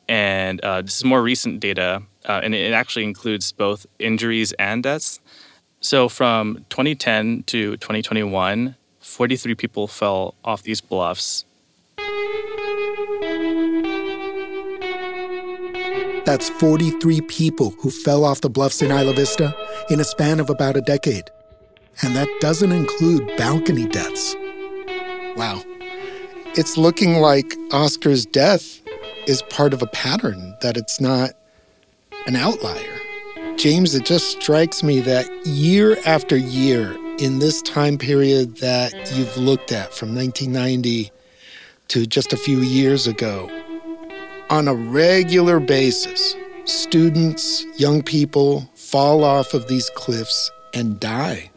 and 0.10 0.60
uh, 0.62 0.82
this 0.82 0.98
is 0.98 1.06
more 1.06 1.22
recent 1.22 1.60
data, 1.60 2.04
uh, 2.26 2.42
and 2.44 2.54
it 2.54 2.74
actually 2.74 3.06
includes 3.06 3.52
both 3.52 3.86
injuries 4.00 4.52
and 4.54 4.84
deaths. 4.84 5.20
So 5.80 6.10
from 6.10 6.66
2010 6.70 7.44
to 7.48 7.78
2021, 7.78 8.76
43 9.00 9.56
people 9.56 9.88
fell 9.88 10.36
off 10.44 10.64
these 10.64 10.82
bluffs. 10.82 11.46
That's 16.28 16.50
43 16.50 17.22
people 17.22 17.74
who 17.80 17.90
fell 17.90 18.26
off 18.26 18.42
the 18.42 18.50
bluffs 18.50 18.82
in 18.82 18.92
Isla 18.92 19.14
Vista 19.14 19.56
in 19.90 20.02
a 20.02 20.04
span 20.04 20.42
of 20.42 20.50
about 20.50 20.76
a 20.76 20.82
decade. 20.82 21.24
And 22.02 22.18
that 22.18 22.28
doesn't 22.42 22.74
include 22.74 23.26
balcony 23.38 23.88
deaths. 23.88 24.36
Wow. 25.38 25.64
It's 26.58 26.78
looking 26.78 27.22
like 27.22 27.56
Oscar's 27.72 28.26
death 28.26 28.82
is 29.26 29.42
part 29.44 29.74
of 29.74 29.82
a 29.82 29.88
pattern, 29.88 30.54
that 30.60 30.76
it's 30.76 31.00
not 31.00 31.32
an 32.26 32.36
outlier. 32.36 33.00
James, 33.56 33.96
it 33.96 34.04
just 34.04 34.42
strikes 34.42 34.84
me 34.84 35.00
that 35.00 35.30
year 35.48 35.96
after 36.06 36.36
year, 36.36 36.94
in 37.20 37.40
this 37.40 37.62
time 37.62 37.98
period 37.98 38.58
that 38.58 38.94
you've 39.14 39.38
looked 39.38 39.72
at 39.72 39.94
from 39.94 40.14
1990 40.14 41.10
to 41.88 42.06
just 42.06 42.34
a 42.34 42.38
few 42.38 42.60
years 42.60 43.08
ago, 43.08 43.50
on 44.50 44.68
a 44.68 44.74
regular 44.74 45.60
basis, 45.60 46.36
students, 46.66 47.66
young 47.78 48.02
people 48.02 48.70
fall 48.76 49.24
off 49.24 49.54
of 49.54 49.68
these 49.68 49.90
cliffs 49.92 50.52
and 50.74 51.00
die. 51.00 51.52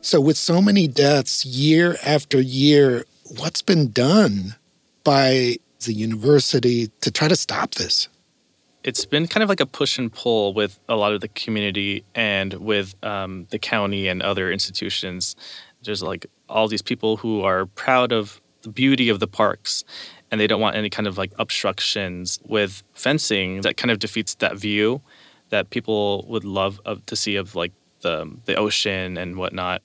So, 0.00 0.20
with 0.20 0.36
so 0.36 0.62
many 0.62 0.86
deaths 0.86 1.44
year 1.44 1.96
after 2.04 2.40
year, 2.40 3.04
what's 3.38 3.62
been 3.62 3.90
done 3.90 4.54
by 5.02 5.56
the 5.84 5.92
university 5.92 6.88
to 7.00 7.10
try 7.10 7.28
to 7.28 7.36
stop 7.36 7.74
this? 7.74 8.08
it's 8.86 9.04
been 9.04 9.26
kind 9.26 9.42
of 9.42 9.48
like 9.48 9.60
a 9.60 9.66
push 9.66 9.98
and 9.98 10.12
pull 10.12 10.54
with 10.54 10.78
a 10.88 10.94
lot 10.94 11.12
of 11.12 11.20
the 11.20 11.26
community 11.28 12.04
and 12.14 12.54
with 12.54 12.94
um, 13.04 13.48
the 13.50 13.58
county 13.58 14.06
and 14.06 14.22
other 14.22 14.50
institutions. 14.50 15.34
There's 15.82 16.04
like 16.04 16.26
all 16.48 16.68
these 16.68 16.82
people 16.82 17.16
who 17.16 17.42
are 17.42 17.66
proud 17.66 18.12
of 18.12 18.40
the 18.66 18.72
beauty 18.72 19.08
of 19.08 19.20
the 19.20 19.26
parks 19.26 19.84
and 20.30 20.40
they 20.40 20.46
don't 20.46 20.60
want 20.60 20.76
any 20.76 20.90
kind 20.90 21.06
of 21.06 21.16
like 21.16 21.32
obstructions 21.38 22.40
with 22.44 22.82
fencing 22.94 23.60
that 23.60 23.76
kind 23.76 23.90
of 23.90 23.98
defeats 23.98 24.34
that 24.34 24.56
view 24.56 25.00
that 25.50 25.70
people 25.70 26.26
would 26.28 26.44
love 26.44 26.80
to 27.06 27.16
see 27.16 27.36
of 27.36 27.54
like 27.54 27.72
the 28.00 28.36
the 28.44 28.56
ocean 28.56 29.16
and 29.16 29.36
whatnot. 29.36 29.82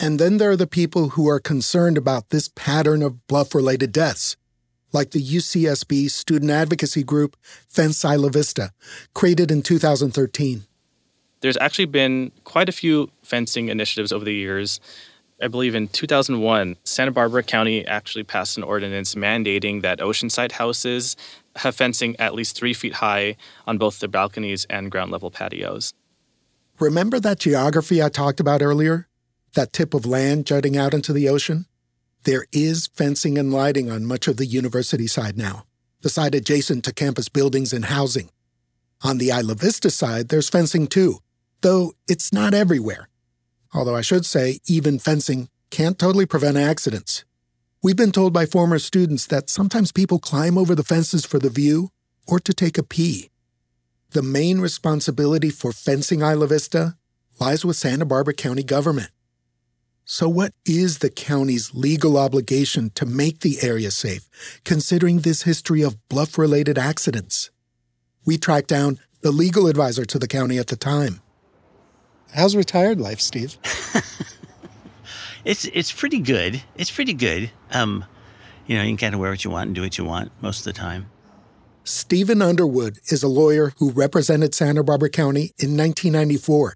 And 0.00 0.18
then 0.18 0.38
there 0.38 0.50
are 0.50 0.56
the 0.56 0.66
people 0.66 1.10
who 1.10 1.28
are 1.28 1.40
concerned 1.40 1.98
about 1.98 2.30
this 2.30 2.48
pattern 2.48 3.02
of 3.02 3.26
bluff 3.26 3.54
related 3.54 3.92
deaths 3.92 4.36
like 4.92 5.10
the 5.10 5.22
UCSB 5.22 6.10
student 6.10 6.50
advocacy 6.50 7.02
group 7.02 7.36
Fence 7.68 8.02
Isla 8.04 8.30
Vista, 8.30 8.72
created 9.12 9.50
in 9.50 9.62
2013. 9.62 10.64
There's 11.40 11.58
actually 11.58 11.86
been 11.86 12.32
quite 12.44 12.68
a 12.68 12.72
few 12.72 13.10
fencing 13.22 13.68
initiatives 13.68 14.10
over 14.10 14.24
the 14.24 14.34
years. 14.34 14.80
I 15.40 15.48
believe 15.48 15.74
in 15.74 15.88
2001, 15.88 16.76
Santa 16.84 17.10
Barbara 17.10 17.42
County 17.42 17.86
actually 17.86 18.24
passed 18.24 18.56
an 18.56 18.62
ordinance 18.62 19.14
mandating 19.14 19.82
that 19.82 19.98
oceanside 19.98 20.52
houses 20.52 21.14
have 21.56 21.76
fencing 21.76 22.16
at 22.18 22.34
least 22.34 22.56
three 22.56 22.72
feet 22.72 22.94
high 22.94 23.36
on 23.66 23.76
both 23.76 23.98
their 23.98 24.08
balconies 24.08 24.64
and 24.70 24.90
ground 24.90 25.10
level 25.10 25.30
patios. 25.30 25.92
Remember 26.78 27.20
that 27.20 27.38
geography 27.38 28.02
I 28.02 28.08
talked 28.08 28.40
about 28.40 28.62
earlier? 28.62 29.08
That 29.54 29.74
tip 29.74 29.92
of 29.92 30.06
land 30.06 30.46
jutting 30.46 30.76
out 30.76 30.94
into 30.94 31.12
the 31.12 31.28
ocean? 31.28 31.66
There 32.24 32.46
is 32.50 32.86
fencing 32.88 33.36
and 33.36 33.52
lighting 33.52 33.90
on 33.90 34.06
much 34.06 34.28
of 34.28 34.38
the 34.38 34.46
university 34.46 35.06
side 35.06 35.36
now, 35.36 35.64
the 36.00 36.08
side 36.08 36.34
adjacent 36.34 36.84
to 36.84 36.94
campus 36.94 37.28
buildings 37.28 37.72
and 37.74 37.86
housing. 37.86 38.30
On 39.02 39.18
the 39.18 39.28
Isla 39.28 39.54
Vista 39.54 39.90
side, 39.90 40.28
there's 40.28 40.48
fencing 40.48 40.86
too, 40.86 41.18
though 41.60 41.92
it's 42.08 42.32
not 42.32 42.54
everywhere. 42.54 43.08
Although 43.74 43.96
I 43.96 44.00
should 44.00 44.24
say, 44.24 44.58
even 44.66 44.98
fencing 44.98 45.48
can't 45.70 45.98
totally 45.98 46.26
prevent 46.26 46.56
accidents. 46.56 47.24
We've 47.82 47.96
been 47.96 48.12
told 48.12 48.32
by 48.32 48.46
former 48.46 48.78
students 48.78 49.26
that 49.26 49.50
sometimes 49.50 49.92
people 49.92 50.18
climb 50.18 50.58
over 50.58 50.74
the 50.74 50.84
fences 50.84 51.24
for 51.24 51.38
the 51.38 51.50
view 51.50 51.90
or 52.26 52.40
to 52.40 52.52
take 52.52 52.78
a 52.78 52.82
pee. 52.82 53.30
The 54.10 54.22
main 54.22 54.60
responsibility 54.60 55.50
for 55.50 55.72
fencing 55.72 56.20
Isla 56.20 56.46
Vista 56.46 56.96
lies 57.38 57.64
with 57.64 57.76
Santa 57.76 58.04
Barbara 58.04 58.34
County 58.34 58.62
government. 58.62 59.10
So, 60.04 60.28
what 60.28 60.52
is 60.64 60.98
the 60.98 61.10
county's 61.10 61.74
legal 61.74 62.16
obligation 62.16 62.90
to 62.94 63.04
make 63.04 63.40
the 63.40 63.58
area 63.60 63.90
safe, 63.90 64.28
considering 64.64 65.18
this 65.18 65.42
history 65.42 65.82
of 65.82 66.08
bluff 66.08 66.38
related 66.38 66.78
accidents? 66.78 67.50
We 68.24 68.38
tracked 68.38 68.68
down 68.68 69.00
the 69.22 69.32
legal 69.32 69.66
advisor 69.66 70.04
to 70.04 70.18
the 70.18 70.28
county 70.28 70.58
at 70.58 70.68
the 70.68 70.76
time. 70.76 71.20
How's 72.36 72.54
retired 72.54 73.00
life, 73.00 73.20
Steve? 73.20 73.56
it's 75.44 75.64
it's 75.64 75.90
pretty 75.90 76.20
good. 76.20 76.62
It's 76.76 76.90
pretty 76.90 77.14
good. 77.14 77.50
Um, 77.70 78.04
you 78.66 78.76
know, 78.76 78.82
you 78.82 78.90
can 78.90 78.98
kind 78.98 79.14
of 79.14 79.20
wear 79.20 79.30
what 79.30 79.42
you 79.42 79.50
want 79.50 79.68
and 79.68 79.74
do 79.74 79.82
what 79.82 79.96
you 79.96 80.04
want 80.04 80.30
most 80.42 80.58
of 80.58 80.64
the 80.64 80.78
time. 80.78 81.08
Stephen 81.82 82.42
Underwood 82.42 82.98
is 83.08 83.22
a 83.22 83.28
lawyer 83.28 83.72
who 83.78 83.90
represented 83.90 84.54
Santa 84.54 84.84
Barbara 84.84 85.08
County 85.08 85.52
in 85.58 85.76
1994 85.76 86.74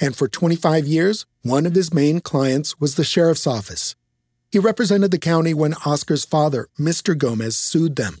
and 0.00 0.16
for 0.16 0.28
25 0.28 0.86
years, 0.86 1.26
one 1.42 1.66
of 1.66 1.74
his 1.74 1.92
main 1.92 2.20
clients 2.20 2.80
was 2.80 2.94
the 2.94 3.04
sheriff's 3.04 3.46
office. 3.46 3.94
He 4.50 4.58
represented 4.58 5.10
the 5.10 5.18
county 5.18 5.52
when 5.52 5.74
Oscar's 5.86 6.24
father, 6.24 6.68
Mr. 6.78 7.16
Gomez, 7.16 7.56
sued 7.56 7.96
them. 7.96 8.18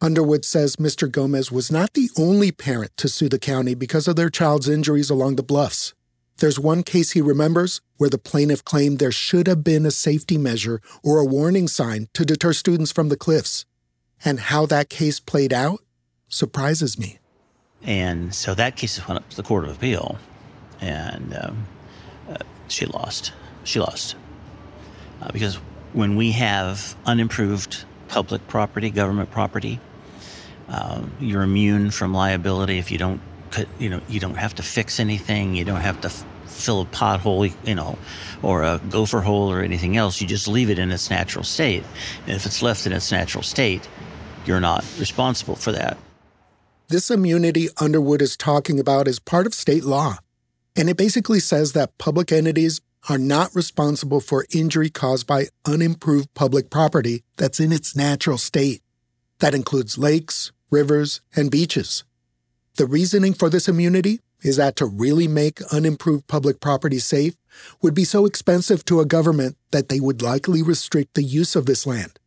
Underwood 0.00 0.44
says 0.44 0.76
Mr. 0.76 1.10
Gomez 1.10 1.50
was 1.50 1.72
not 1.72 1.94
the 1.94 2.10
only 2.18 2.52
parent 2.52 2.96
to 2.96 3.08
sue 3.08 3.28
the 3.28 3.38
county 3.38 3.74
because 3.74 4.08
of 4.08 4.16
their 4.16 4.30
child's 4.30 4.68
injuries 4.68 5.10
along 5.10 5.36
the 5.36 5.42
bluffs. 5.42 5.94
There's 6.38 6.58
one 6.58 6.82
case 6.82 7.12
he 7.12 7.20
remembers 7.20 7.80
where 7.96 8.10
the 8.10 8.18
plaintiff 8.18 8.64
claimed 8.64 8.98
there 8.98 9.12
should 9.12 9.46
have 9.46 9.64
been 9.64 9.84
a 9.84 9.90
safety 9.90 10.38
measure 10.38 10.80
or 11.02 11.18
a 11.18 11.24
warning 11.24 11.68
sign 11.68 12.08
to 12.14 12.24
deter 12.24 12.52
students 12.52 12.92
from 12.92 13.08
the 13.08 13.16
cliffs. 13.16 13.64
And 14.24 14.40
how 14.40 14.66
that 14.66 14.88
case 14.88 15.20
played 15.20 15.52
out 15.52 15.80
surprises 16.28 16.98
me. 16.98 17.18
And 17.82 18.34
so 18.34 18.54
that 18.54 18.76
case 18.76 19.06
went 19.06 19.20
up 19.20 19.28
to 19.30 19.36
the 19.36 19.42
Court 19.42 19.64
of 19.64 19.70
Appeal 19.70 20.18
and 20.80 21.36
um, 21.40 21.66
uh, 22.30 22.36
she 22.68 22.86
lost. 22.86 23.32
She 23.64 23.80
lost 23.80 24.16
uh, 25.20 25.30
because 25.32 25.56
when 25.92 26.16
we 26.16 26.32
have 26.32 26.96
unimproved 27.06 27.84
public 28.08 28.46
property, 28.48 28.90
government 28.90 29.30
property, 29.30 29.80
um, 30.68 31.12
you're 31.20 31.42
immune 31.42 31.90
from 31.90 32.12
liability 32.12 32.78
if 32.78 32.90
you 32.90 32.98
don't. 32.98 33.20
You 33.78 33.90
know, 33.90 34.00
you 34.08 34.20
don't 34.20 34.36
have 34.36 34.54
to 34.56 34.62
fix 34.62 35.00
anything. 35.00 35.54
You 35.54 35.64
don't 35.64 35.80
have 35.80 36.00
to 36.02 36.08
f- 36.08 36.24
fill 36.46 36.82
a 36.82 36.86
pothole, 36.86 37.52
you 37.64 37.74
know, 37.74 37.98
or 38.42 38.62
a 38.62 38.80
gopher 38.90 39.20
hole 39.20 39.50
or 39.50 39.60
anything 39.60 39.96
else. 39.96 40.20
You 40.20 40.26
just 40.26 40.48
leave 40.48 40.70
it 40.70 40.78
in 40.78 40.90
its 40.90 41.10
natural 41.10 41.44
state. 41.44 41.84
And 42.26 42.36
if 42.36 42.46
it's 42.46 42.62
left 42.62 42.86
in 42.86 42.92
its 42.92 43.10
natural 43.12 43.42
state, 43.42 43.88
you're 44.44 44.60
not 44.60 44.84
responsible 44.98 45.56
for 45.56 45.72
that. 45.72 45.96
This 46.88 47.10
immunity 47.10 47.68
Underwood 47.78 48.22
is 48.22 48.36
talking 48.36 48.80
about 48.80 49.08
is 49.08 49.18
part 49.18 49.46
of 49.46 49.52
state 49.52 49.84
law. 49.84 50.18
And 50.74 50.88
it 50.88 50.96
basically 50.96 51.40
says 51.40 51.72
that 51.72 51.98
public 51.98 52.32
entities 52.32 52.80
are 53.08 53.18
not 53.18 53.54
responsible 53.54 54.20
for 54.20 54.46
injury 54.50 54.90
caused 54.90 55.26
by 55.26 55.46
unimproved 55.66 56.32
public 56.34 56.70
property 56.70 57.24
that's 57.36 57.60
in 57.60 57.72
its 57.72 57.94
natural 57.94 58.38
state. 58.38 58.82
That 59.40 59.54
includes 59.54 59.98
lakes, 59.98 60.52
rivers, 60.70 61.20
and 61.36 61.50
beaches. 61.50 62.04
The 62.78 62.86
reasoning 62.86 63.34
for 63.34 63.50
this 63.50 63.66
immunity 63.66 64.20
is 64.42 64.56
that 64.56 64.76
to 64.76 64.86
really 64.86 65.26
make 65.26 65.60
unimproved 65.72 66.28
public 66.28 66.60
property 66.60 67.00
safe 67.00 67.34
would 67.82 67.92
be 67.92 68.04
so 68.04 68.24
expensive 68.24 68.84
to 68.84 69.00
a 69.00 69.04
government 69.04 69.56
that 69.72 69.88
they 69.88 69.98
would 69.98 70.22
likely 70.22 70.62
restrict 70.62 71.14
the 71.14 71.24
use 71.24 71.56
of 71.56 71.66
this 71.66 71.88
land. 71.88 72.20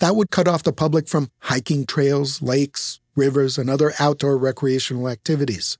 That 0.00 0.16
would 0.16 0.32
cut 0.32 0.48
off 0.48 0.64
the 0.64 0.72
public 0.72 1.06
from 1.06 1.30
hiking 1.42 1.86
trails, 1.86 2.42
lakes, 2.42 2.98
rivers, 3.14 3.58
and 3.58 3.70
other 3.70 3.92
outdoor 4.00 4.36
recreational 4.36 5.08
activities. 5.08 5.78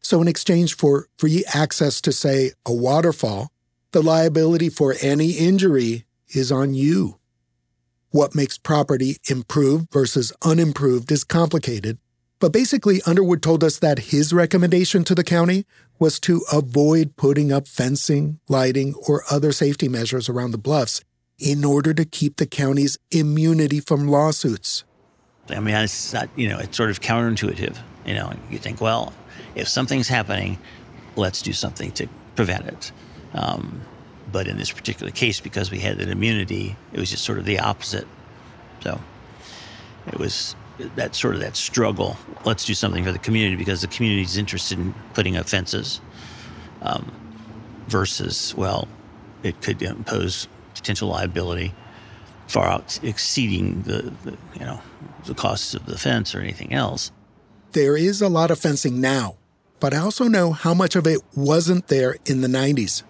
So, 0.00 0.22
in 0.22 0.28
exchange 0.28 0.76
for 0.76 1.08
free 1.18 1.44
access 1.52 2.00
to, 2.02 2.12
say, 2.12 2.52
a 2.64 2.72
waterfall, 2.72 3.48
the 3.90 4.00
liability 4.00 4.68
for 4.68 4.94
any 5.02 5.32
injury 5.32 6.04
is 6.28 6.52
on 6.52 6.74
you. 6.74 7.18
What 8.10 8.36
makes 8.36 8.58
property 8.58 9.16
improved 9.28 9.92
versus 9.92 10.32
unimproved 10.42 11.10
is 11.10 11.24
complicated, 11.24 11.98
But 12.38 12.52
basically, 12.52 13.00
Underwood 13.06 13.42
told 13.42 13.64
us 13.64 13.78
that 13.78 13.98
his 13.98 14.32
recommendation 14.32 15.04
to 15.04 15.14
the 15.14 15.24
county 15.24 15.64
was 15.98 16.20
to 16.20 16.42
avoid 16.52 17.16
putting 17.16 17.50
up 17.50 17.66
fencing, 17.66 18.38
lighting, 18.48 18.94
or 19.08 19.24
other 19.30 19.52
safety 19.52 19.88
measures 19.88 20.28
around 20.28 20.50
the 20.50 20.58
bluffs 20.58 21.02
in 21.38 21.64
order 21.64 21.94
to 21.94 22.04
keep 22.04 22.36
the 22.36 22.46
county's 22.46 22.98
immunity 23.10 23.80
from 23.80 24.08
lawsuits. 24.08 24.84
I 25.48 25.60
mean, 25.60 25.74
it's 25.74 26.12
not, 26.12 26.28
you 26.36 26.48
know, 26.48 26.58
it's 26.58 26.76
sort 26.76 26.90
of 26.90 27.00
counterintuitive. 27.00 27.76
You 28.04 28.14
know, 28.14 28.32
you 28.50 28.58
think, 28.58 28.80
well, 28.80 29.12
if 29.54 29.68
something's 29.68 30.08
happening, 30.08 30.58
let's 31.14 31.40
do 31.40 31.52
something 31.52 31.92
to 31.92 32.06
prevent 32.34 32.66
it. 32.66 32.92
Um, 33.32 33.80
but 34.30 34.46
in 34.46 34.58
this 34.58 34.72
particular 34.72 35.12
case, 35.12 35.40
because 35.40 35.70
we 35.70 35.78
had 35.78 35.98
that 35.98 36.08
immunity, 36.08 36.76
it 36.92 37.00
was 37.00 37.10
just 37.10 37.24
sort 37.24 37.38
of 37.38 37.44
the 37.44 37.60
opposite. 37.60 38.06
So 38.80 39.00
it 40.08 40.18
was 40.18 40.54
that 40.96 41.14
sort 41.14 41.34
of 41.34 41.40
that 41.40 41.56
struggle. 41.56 42.16
Let's 42.44 42.64
do 42.64 42.74
something 42.74 43.04
for 43.04 43.12
the 43.12 43.18
community 43.18 43.56
because 43.56 43.80
the 43.80 43.88
community 43.88 44.22
is 44.22 44.36
interested 44.36 44.78
in 44.78 44.94
putting 45.14 45.36
up 45.36 45.48
fences. 45.48 46.00
Um, 46.82 47.10
versus, 47.88 48.54
well, 48.56 48.88
it 49.42 49.60
could 49.62 49.80
impose 49.82 50.48
potential 50.74 51.08
liability 51.08 51.72
far 52.48 52.66
out 52.66 52.98
exceeding 53.02 53.82
the, 53.82 54.12
the 54.24 54.36
you 54.54 54.60
know 54.60 54.80
the 55.24 55.34
costs 55.34 55.74
of 55.74 55.86
the 55.86 55.98
fence 55.98 56.34
or 56.34 56.40
anything 56.40 56.72
else. 56.72 57.10
There 57.72 57.96
is 57.96 58.22
a 58.22 58.28
lot 58.28 58.50
of 58.50 58.58
fencing 58.58 59.00
now, 59.00 59.36
but 59.80 59.92
I 59.92 59.98
also 59.98 60.24
know 60.24 60.52
how 60.52 60.72
much 60.72 60.96
of 60.96 61.06
it 61.06 61.20
wasn't 61.34 61.88
there 61.88 62.16
in 62.24 62.40
the 62.40 62.48
90s. 62.48 63.02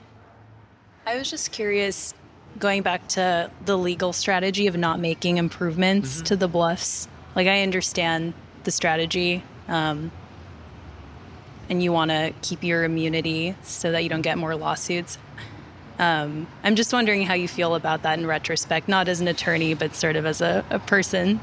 I 1.07 1.17
was 1.17 1.31
just 1.31 1.53
curious, 1.53 2.15
going 2.59 2.83
back 2.83 3.07
to 3.09 3.51
the 3.65 3.77
legal 3.77 4.13
strategy 4.13 4.67
of 4.67 4.77
not 4.77 4.99
making 4.99 5.37
improvements 5.37 6.17
mm-hmm. 6.17 6.25
to 6.25 6.37
the 6.37 6.49
bluffs. 6.49 7.07
Like, 7.37 7.47
I 7.47 7.63
understand 7.63 8.35
the 8.65 8.73
strategy, 8.73 9.45
um, 9.69 10.11
and 11.69 11.83
you 11.83 11.93
want 11.93 12.11
to 12.11 12.33
keep 12.43 12.65
your 12.65 12.83
immunity 12.83 13.55
so 13.63 13.93
that 13.93 14.03
you 14.03 14.09
don't 14.09 14.23
get 14.23 14.39
more 14.39 14.57
lawsuits. 14.57 15.19
Um, 15.99 16.47
I'm 16.65 16.77
just 16.77 16.93
wondering 16.93 17.23
how 17.23 17.35
you 17.35 17.47
feel 17.47 17.75
about 17.75 18.03
that 18.03 18.19
in 18.19 18.27
retrospect, 18.27 18.89
not 18.89 19.09
as 19.09 19.21
an 19.21 19.29
attorney, 19.29 19.75
but 19.75 19.95
sort 19.95 20.17
of 20.17 20.27
as 20.27 20.41
a, 20.41 20.65
a 20.71 20.79
person. 20.79 21.41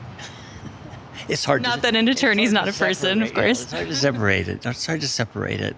It's 1.28 1.46
hard. 1.46 1.64
To 1.64 1.70
Not 1.70 1.76
to, 1.76 1.82
that 1.84 1.96
an 1.96 2.08
attorney 2.08 2.44
is 2.44 2.54
not 2.54 2.68
a 2.68 2.74
person, 2.74 3.22
of 3.22 3.34
course. 3.34 3.64
it's 3.64 3.72
hard 3.72 3.88
to 3.88 3.96
separate 3.96 4.48
it. 4.48 4.66
It's 4.66 4.86
hard 4.86 5.02
to 5.02 5.08
separate 5.08 5.62
it. 5.62 5.76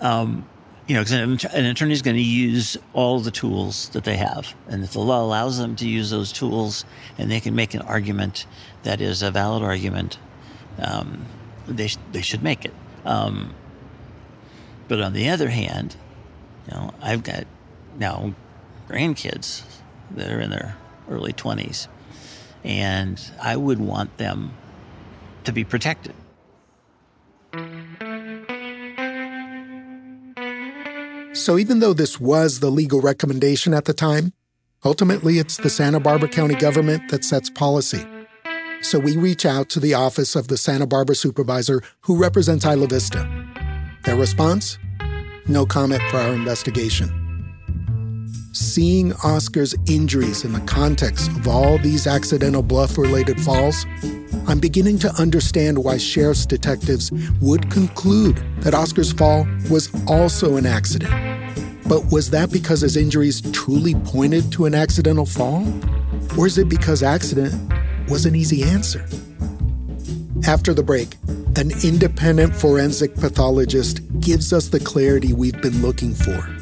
Um, 0.00 0.46
you 0.92 0.98
know, 0.98 1.04
because 1.30 1.54
an, 1.54 1.64
attorney 1.64 1.94
is 1.94 2.02
going 2.02 2.18
to 2.18 2.22
use 2.22 2.76
all 2.92 3.18
the 3.18 3.30
tools 3.30 3.88
that 3.94 4.04
they 4.04 4.18
have, 4.18 4.54
and 4.68 4.84
if 4.84 4.92
the 4.92 5.00
law 5.00 5.22
allows 5.22 5.56
them 5.56 5.74
to 5.76 5.88
use 5.88 6.10
those 6.10 6.30
tools, 6.32 6.84
and 7.16 7.30
they 7.30 7.40
can 7.40 7.54
make 7.54 7.72
an 7.72 7.80
argument 7.80 8.44
that 8.82 9.00
is 9.00 9.22
a 9.22 9.30
valid 9.30 9.62
argument, 9.62 10.18
um, 10.78 11.24
they 11.66 11.86
sh- 11.86 11.96
they 12.12 12.20
should 12.20 12.42
make 12.42 12.66
it. 12.66 12.74
Um, 13.06 13.54
but 14.86 15.00
on 15.00 15.14
the 15.14 15.30
other 15.30 15.48
hand, 15.48 15.96
you 16.66 16.74
know, 16.74 16.92
I've 17.00 17.22
got 17.22 17.46
now 17.98 18.34
grandkids 18.86 19.62
that 20.10 20.30
are 20.30 20.40
in 20.40 20.50
their 20.50 20.76
early 21.08 21.32
twenties, 21.32 21.88
and 22.64 23.18
I 23.40 23.56
would 23.56 23.80
want 23.80 24.18
them 24.18 24.52
to 25.44 25.52
be 25.52 25.64
protected. 25.64 26.14
So 31.34 31.56
even 31.56 31.80
though 31.80 31.94
this 31.94 32.20
was 32.20 32.60
the 32.60 32.70
legal 32.70 33.00
recommendation 33.00 33.72
at 33.72 33.86
the 33.86 33.94
time, 33.94 34.34
ultimately 34.84 35.38
it's 35.38 35.56
the 35.56 35.70
Santa 35.70 35.98
Barbara 35.98 36.28
County 36.28 36.54
government 36.54 37.10
that 37.10 37.24
sets 37.24 37.48
policy. 37.48 38.06
So 38.82 38.98
we 38.98 39.16
reach 39.16 39.46
out 39.46 39.70
to 39.70 39.80
the 39.80 39.94
office 39.94 40.36
of 40.36 40.48
the 40.48 40.58
Santa 40.58 40.86
Barbara 40.86 41.14
supervisor 41.14 41.82
who 42.02 42.18
represents 42.18 42.66
Isla 42.66 42.86
Vista. 42.86 43.26
Their 44.04 44.16
response? 44.16 44.78
No 45.48 45.64
comment 45.64 46.02
for 46.10 46.18
our 46.18 46.34
investigation. 46.34 47.08
Seeing 48.52 49.14
Oscar's 49.24 49.74
injuries 49.86 50.44
in 50.44 50.52
the 50.52 50.60
context 50.60 51.30
of 51.30 51.48
all 51.48 51.78
these 51.78 52.06
accidental 52.06 52.62
bluff 52.62 52.98
related 52.98 53.40
falls, 53.40 53.86
I'm 54.46 54.58
beginning 54.58 54.98
to 55.00 55.12
understand 55.20 55.84
why 55.84 55.98
sheriff's 55.98 56.46
detectives 56.46 57.12
would 57.40 57.70
conclude 57.70 58.36
that 58.60 58.74
Oscar's 58.74 59.12
fall 59.12 59.46
was 59.70 59.90
also 60.08 60.56
an 60.56 60.66
accident. 60.66 61.12
But 61.88 62.10
was 62.10 62.30
that 62.30 62.50
because 62.50 62.80
his 62.80 62.96
injuries 62.96 63.40
truly 63.52 63.94
pointed 63.94 64.50
to 64.52 64.66
an 64.66 64.74
accidental 64.74 65.26
fall? 65.26 65.66
Or 66.36 66.46
is 66.46 66.58
it 66.58 66.68
because 66.68 67.02
accident 67.02 67.54
was 68.08 68.26
an 68.26 68.34
easy 68.34 68.62
answer? 68.64 69.06
After 70.46 70.74
the 70.74 70.82
break, 70.82 71.14
an 71.56 71.70
independent 71.84 72.56
forensic 72.56 73.14
pathologist 73.14 74.00
gives 74.20 74.52
us 74.52 74.68
the 74.68 74.80
clarity 74.80 75.32
we've 75.32 75.60
been 75.62 75.82
looking 75.82 76.14
for. 76.14 76.61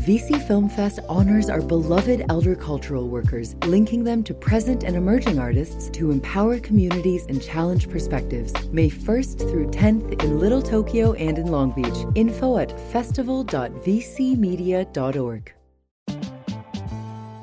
VC 0.00 0.40
Film 0.46 0.70
Fest 0.70 1.00
honors 1.10 1.50
our 1.50 1.60
beloved 1.60 2.24
elder 2.30 2.56
cultural 2.56 3.06
workers, 3.06 3.54
linking 3.66 4.02
them 4.02 4.24
to 4.24 4.32
present 4.32 4.82
and 4.82 4.96
emerging 4.96 5.38
artists 5.38 5.90
to 5.90 6.10
empower 6.10 6.58
communities 6.58 7.26
and 7.28 7.42
challenge 7.42 7.90
perspectives. 7.90 8.54
May 8.68 8.88
1st 8.88 9.50
through 9.50 9.66
10th 9.66 10.22
in 10.22 10.40
Little 10.40 10.62
Tokyo 10.62 11.12
and 11.12 11.36
in 11.36 11.48
Long 11.48 11.72
Beach. 11.72 12.06
Info 12.14 12.56
at 12.56 12.80
festival.vcmedia.org. 12.90 15.54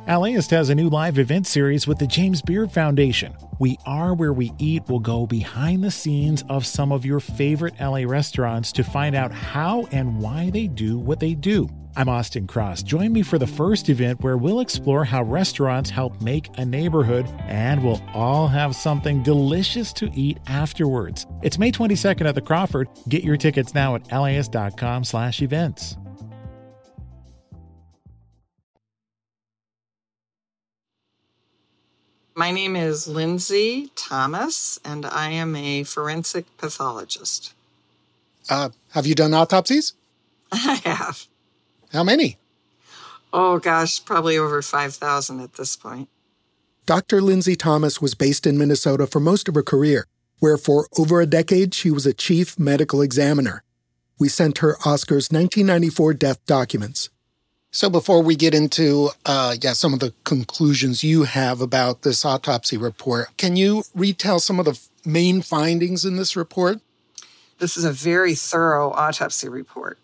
LAist 0.08 0.52
has 0.52 0.70
a 0.70 0.76
new 0.76 0.90
live 0.90 1.20
event 1.20 1.46
series 1.46 1.86
with 1.86 2.00
the 2.00 2.08
James 2.08 2.42
Beard 2.42 2.72
Foundation. 2.72 3.36
We 3.60 3.78
Are 3.86 4.16
Where 4.16 4.34
We 4.34 4.52
Eat 4.58 4.90
will 4.90 5.00
go 5.00 5.28
behind 5.28 5.84
the 5.84 5.92
scenes 5.92 6.44
of 6.50 6.66
some 6.66 6.92
of 6.92 7.06
your 7.06 7.20
favorite 7.20 7.76
LA 7.80 8.02
restaurants 8.06 8.72
to 8.72 8.84
find 8.84 9.16
out 9.16 9.32
how 9.32 9.86
and 9.92 10.20
why 10.20 10.50
they 10.50 10.66
do 10.66 10.98
what 10.98 11.20
they 11.20 11.36
do. 11.36 11.70
I'm 11.98 12.10
Austin 12.10 12.46
Cross. 12.46 12.84
Join 12.84 13.12
me 13.12 13.24
for 13.24 13.40
the 13.40 13.48
first 13.48 13.90
event 13.90 14.22
where 14.22 14.38
we'll 14.38 14.60
explore 14.60 15.04
how 15.04 15.24
restaurants 15.24 15.90
help 15.90 16.22
make 16.22 16.48
a 16.60 16.64
neighborhood 16.64 17.28
and 17.48 17.84
we'll 17.84 18.04
all 18.14 18.48
have 18.48 18.76
something 18.76 19.24
delicious 19.24 19.92
to 19.94 20.12
eat 20.14 20.38
afterwards. 20.46 21.26
It's 21.42 21.58
May 21.58 21.72
22nd 21.72 22.28
at 22.28 22.36
the 22.36 22.42
Crawford. 22.42 22.88
Get 23.10 23.24
your 23.24 23.36
tickets 23.36 23.74
now 23.74 23.96
at 23.96 24.12
laist.com 24.12 25.06
slash 25.06 25.42
events. 25.42 25.98
My 32.36 32.52
name 32.52 32.76
is 32.76 33.08
Lindsay 33.08 33.90
Thomas, 33.96 34.80
and 34.86 35.08
I 35.08 35.32
am 35.32 35.56
a 35.56 35.82
forensic 35.82 36.46
pathologist. 36.60 37.56
Uh, 38.48 38.70
have 38.92 39.08
you 39.08 39.16
done 39.16 39.34
autopsies? 39.34 39.94
I 40.52 40.80
have. 40.86 41.28
How 41.98 42.04
many? 42.04 42.38
Oh, 43.34 43.58
gosh, 43.58 44.06
probably 44.06 44.38
over 44.38 44.62
5,000 44.62 45.40
at 45.40 45.54
this 45.54 45.76
point. 45.76 46.10
Dr. 46.86 47.22
Lindsay 47.22 47.56
Thomas 47.56 48.00
was 48.00 48.14
based 48.14 48.46
in 48.46 48.56
Minnesota 48.56 49.08
for 49.08 49.20
most 49.20 49.48
of 49.50 49.56
her 49.56 49.64
career, 49.64 50.06
where 50.38 50.60
for 50.60 50.88
over 51.00 51.22
a 51.22 51.26
decade 51.26 51.74
she 51.74 51.90
was 51.90 52.06
a 52.06 52.14
chief 52.14 52.60
medical 52.60 53.02
examiner. 53.02 53.64
We 54.20 54.30
sent 54.30 54.60
her 54.60 54.78
Oscar's 54.86 55.32
1994 55.32 56.14
death 56.14 56.46
documents. 56.46 57.10
So 57.72 57.90
before 57.90 58.22
we 58.22 58.36
get 58.36 58.54
into 58.54 59.10
uh, 59.26 59.56
yeah 59.60 59.74
some 59.74 59.96
of 59.96 60.00
the 60.00 60.14
conclusions 60.24 61.04
you 61.04 61.24
have 61.24 61.62
about 61.62 62.04
this 62.04 62.24
autopsy 62.24 62.78
report, 62.78 63.36
can 63.38 63.56
you 63.56 63.82
retell 63.96 64.40
some 64.40 64.60
of 64.60 64.66
the 64.66 64.80
main 65.04 65.42
findings 65.42 66.06
in 66.06 66.16
this 66.16 66.36
report? 66.36 66.80
This 67.58 67.76
is 67.76 67.86
a 67.86 67.92
very 67.92 68.36
thorough 68.36 68.92
autopsy 68.92 69.50
report. 69.50 69.98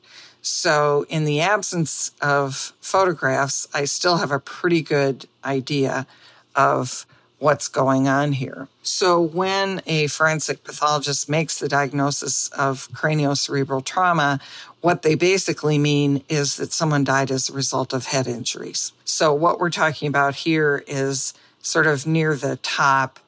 So, 0.44 1.06
in 1.08 1.24
the 1.24 1.40
absence 1.40 2.12
of 2.22 2.74
photographs, 2.82 3.68
I 3.74 3.86
still 3.86 4.18
have 4.18 4.32
a 4.32 4.40
pretty 4.40 4.82
good 4.82 5.26
idea 5.44 6.06
of 6.54 7.06
what's 7.40 7.70
going 7.70 8.10
on 8.10 8.34
here. 8.34 8.68
So, 8.82 9.22
when 9.22 9.82
a 9.88 10.08
forensic 10.08 10.66
pathologist 10.66 11.30
makes 11.30 11.60
the 11.60 11.70
diagnosis 11.70 12.50
of 12.50 12.90
craniocerebral 12.92 13.86
trauma, 13.86 14.42
what 14.82 15.02
they 15.02 15.16
basically 15.16 15.78
mean 15.78 16.24
is 16.28 16.58
that 16.58 16.74
someone 16.74 17.06
died 17.06 17.32
as 17.32 17.50
a 17.50 17.54
result 17.54 17.94
of 17.94 18.08
head 18.08 18.28
injuries. 18.28 18.92
So, 19.06 19.34
what 19.34 19.62
we're 19.62 19.70
talking 19.70 20.10
about 20.10 20.36
here 20.36 20.84
is 20.88 21.34
sort 21.62 21.88
of 21.88 22.06
near 22.06 22.36
the 22.36 22.58
top 22.58 23.20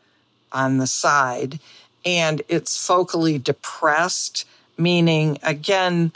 on 0.51 0.79
the 0.79 0.87
side 0.87 1.59
and 2.05 2.41
it's 2.47 2.77
focally 2.77 3.43
depressed, 3.43 4.45
meaning 4.77 5.39
again 5.41 6.11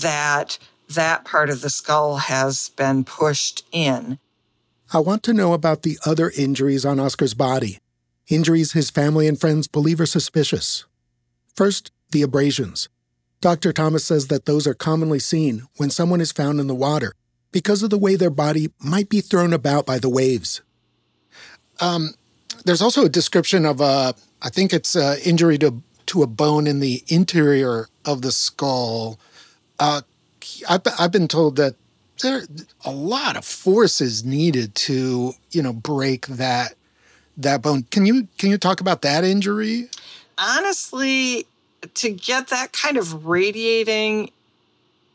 that 0.00 0.58
that 0.88 1.24
part 1.24 1.50
of 1.50 1.62
the 1.62 1.70
skull 1.70 2.16
has 2.16 2.70
been 2.70 3.04
pushed 3.04 3.64
in. 3.72 4.18
I 4.92 5.00
want 5.00 5.22
to 5.24 5.34
know 5.34 5.52
about 5.52 5.82
the 5.82 5.98
other 6.06 6.30
injuries 6.36 6.84
on 6.84 7.00
Oscar's 7.00 7.34
body, 7.34 7.78
injuries 8.28 8.72
his 8.72 8.90
family 8.90 9.26
and 9.26 9.38
friends 9.38 9.66
believe 9.66 10.00
are 10.00 10.06
suspicious. 10.06 10.84
First, 11.54 11.90
the 12.12 12.22
abrasions. 12.22 12.88
Dr. 13.40 13.72
Thomas 13.72 14.04
says 14.04 14.28
that 14.28 14.46
those 14.46 14.66
are 14.66 14.74
commonly 14.74 15.18
seen 15.18 15.66
when 15.76 15.90
someone 15.90 16.20
is 16.20 16.32
found 16.32 16.60
in 16.60 16.68
the 16.68 16.74
water 16.74 17.12
because 17.50 17.82
of 17.82 17.90
the 17.90 17.98
way 17.98 18.14
their 18.14 18.30
body 18.30 18.70
might 18.78 19.08
be 19.08 19.20
thrown 19.20 19.52
about 19.52 19.86
by 19.86 19.98
the 19.98 20.08
waves. 20.08 20.62
Um, 21.80 22.14
there's 22.64 22.82
also 22.82 23.04
a 23.04 23.08
description 23.10 23.66
of 23.66 23.80
a, 23.80 24.14
I 24.40 24.50
think 24.50 24.72
it's 24.72 24.94
an 24.94 25.18
injury 25.24 25.58
to 25.58 25.82
to 26.06 26.22
a 26.22 26.26
bone 26.26 26.66
in 26.66 26.80
the 26.80 27.02
interior 27.08 27.88
of 28.04 28.22
the 28.22 28.32
skull. 28.32 29.18
Uh, 29.78 30.02
I've, 30.68 30.82
I've 30.98 31.12
been 31.12 31.28
told 31.28 31.56
that 31.56 31.74
there 32.22 32.42
a 32.84 32.90
lot 32.90 33.36
of 33.36 33.44
force 33.44 34.00
is 34.00 34.24
needed 34.24 34.74
to 34.74 35.32
you 35.50 35.62
know 35.62 35.72
break 35.72 36.26
that 36.26 36.74
that 37.36 37.62
bone. 37.62 37.84
Can 37.90 38.06
you 38.06 38.28
can 38.38 38.50
you 38.50 38.58
talk 38.58 38.80
about 38.80 39.02
that 39.02 39.24
injury? 39.24 39.88
Honestly, 40.38 41.46
to 41.94 42.10
get 42.10 42.48
that 42.48 42.72
kind 42.72 42.96
of 42.96 43.26
radiating 43.26 44.30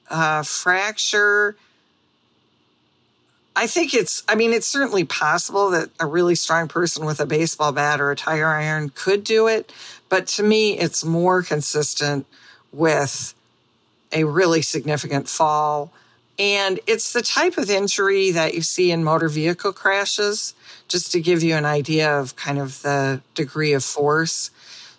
uh, 0.09 0.43
fracture, 0.43 1.55
I 3.55 3.67
think 3.67 3.93
it's, 3.93 4.23
I 4.27 4.35
mean, 4.35 4.53
it's 4.53 4.67
certainly 4.67 5.03
possible 5.03 5.71
that 5.71 5.89
a 5.99 6.05
really 6.05 6.35
strong 6.35 6.67
person 6.67 7.05
with 7.05 7.19
a 7.19 7.25
baseball 7.25 7.71
bat 7.71 7.99
or 7.99 8.11
a 8.11 8.15
tire 8.15 8.47
iron 8.47 8.91
could 8.95 9.23
do 9.23 9.47
it. 9.47 9.73
But 10.09 10.27
to 10.27 10.43
me, 10.43 10.77
it's 10.77 11.03
more 11.03 11.43
consistent 11.43 12.25
with 12.71 13.33
a 14.11 14.23
really 14.23 14.61
significant 14.61 15.29
fall. 15.29 15.91
And 16.39 16.79
it's 16.87 17.13
the 17.13 17.21
type 17.21 17.57
of 17.57 17.69
injury 17.69 18.31
that 18.31 18.53
you 18.53 18.61
see 18.61 18.91
in 18.91 19.03
motor 19.03 19.29
vehicle 19.29 19.73
crashes, 19.73 20.55
just 20.87 21.11
to 21.11 21.21
give 21.21 21.43
you 21.43 21.55
an 21.55 21.65
idea 21.65 22.19
of 22.19 22.35
kind 22.35 22.57
of 22.57 22.81
the 22.81 23.21
degree 23.35 23.73
of 23.73 23.83
force. 23.83 24.49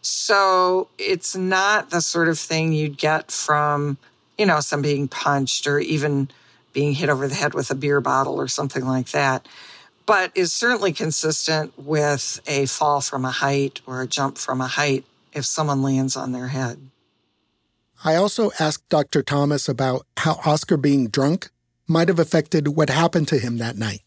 So 0.03 0.89
it's 0.99 1.37
not 1.37 1.91
the 1.91 2.01
sort 2.01 2.29
of 2.29 2.39
thing 2.39 2.73
you'd 2.73 2.99
get 2.99 3.31
from, 3.31 3.99
you 4.39 4.47
know, 4.47 4.61
some 4.61 4.83
being 4.83 5.09
punched 5.09 5.67
or 5.67 5.79
even 5.79 6.29
being 6.73 6.93
hit 6.93 7.09
over 7.09 7.29
the 7.29 7.35
head 7.35 7.55
with 7.55 7.71
a 7.71 7.75
beer 7.75 8.01
bottle 8.01 8.41
or 8.41 8.49
something 8.49 8.85
like 8.85 9.11
that, 9.11 9.47
but 10.07 10.33
is 10.35 10.53
certainly 10.53 10.93
consistent 10.93 11.73
with 11.79 12.41
a 12.47 12.67
fall 12.67 13.01
from 13.01 13.25
a 13.25 13.31
height 13.31 13.81
or 13.87 14.03
a 14.03 14.07
jump 14.07 14.39
from 14.39 14.61
a 14.61 14.67
height 14.67 15.05
if 15.33 15.45
someone 15.45 15.83
lands 15.83 16.17
on 16.17 16.33
their 16.33 16.49
head. 16.49 16.79
I 18.05 18.17
also 18.17 18.51
asked 18.59 18.89
Dr. 18.89 19.23
Thomas 19.23 19.69
about 19.69 20.07
how 20.17 20.41
Oscar 20.45 20.77
being 20.77 21.09
drunk 21.09 21.51
might 21.87 22.09
have 22.09 22.19
affected 22.19 22.69
what 22.69 22.91
happened 22.91 23.29
to 23.29 23.39
him 23.39 23.59
that 23.59 23.77
night. 23.77 24.01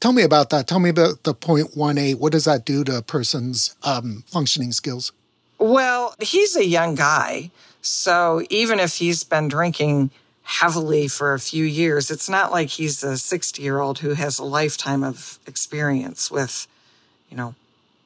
Tell 0.00 0.12
me 0.12 0.22
about 0.22 0.50
that. 0.50 0.66
Tell 0.66 0.80
me 0.80 0.90
about 0.90 1.22
the 1.22 1.34
0.18. 1.34 2.18
What 2.18 2.32
does 2.32 2.44
that 2.44 2.66
do 2.66 2.84
to 2.84 2.98
a 2.98 3.02
person's 3.02 3.74
um, 3.82 4.24
functioning 4.26 4.72
skills? 4.72 5.12
Well, 5.58 6.14
he's 6.20 6.56
a 6.56 6.66
young 6.66 6.94
guy. 6.94 7.50
So 7.80 8.42
even 8.50 8.80
if 8.80 8.96
he's 8.96 9.24
been 9.24 9.48
drinking 9.48 10.10
heavily 10.42 11.08
for 11.08 11.32
a 11.32 11.40
few 11.40 11.64
years, 11.64 12.10
it's 12.10 12.28
not 12.28 12.52
like 12.52 12.68
he's 12.68 13.02
a 13.02 13.16
60 13.16 13.62
year 13.62 13.80
old 13.80 13.98
who 14.00 14.12
has 14.12 14.38
a 14.38 14.44
lifetime 14.44 15.02
of 15.02 15.38
experience 15.46 16.30
with, 16.30 16.66
you 17.30 17.36
know, 17.38 17.54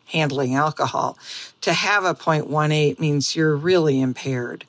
handling 0.06 0.54
alcohol. 0.54 1.18
To 1.62 1.72
have 1.72 2.04
a 2.04 2.14
0.18 2.14 3.00
means 3.00 3.34
you're 3.34 3.56
really 3.56 4.00
impaired. 4.00 4.64